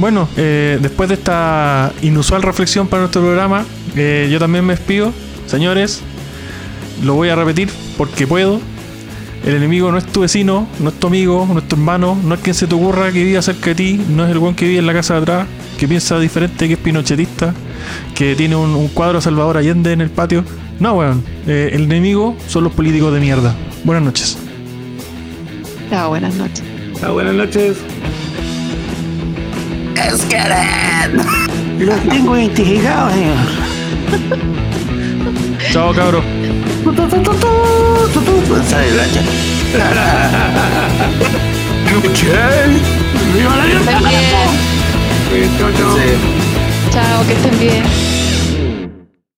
[0.00, 5.12] Bueno, eh, después de esta inusual reflexión para nuestro programa, eh, yo también me despido.
[5.46, 6.00] Señores,
[7.04, 8.60] lo voy a repetir porque puedo.
[9.44, 12.34] El enemigo no es tu vecino, no es tu amigo, no es tu hermano, no
[12.34, 14.66] es quien se te ocurra que viva cerca de ti, no es el buen que
[14.66, 15.46] vive en la casa de atrás,
[15.78, 17.54] que piensa diferente, que es pinochetista,
[18.14, 20.44] que tiene un, un cuadro de Salvador Allende en el patio.
[20.78, 21.24] No, weón.
[21.46, 23.54] eh, el enemigo son los políticos de mierda.
[23.84, 24.36] Buenas noches.
[25.88, 26.62] Chao, buenas noches.
[27.02, 27.78] Ah, buenas noches.
[30.06, 31.18] ¡Es Karen!
[31.78, 33.36] Los tengo identificados, señor.
[44.32, 45.96] Chao.
[45.96, 46.08] Sí.
[46.90, 48.09] Chao, que estén bien.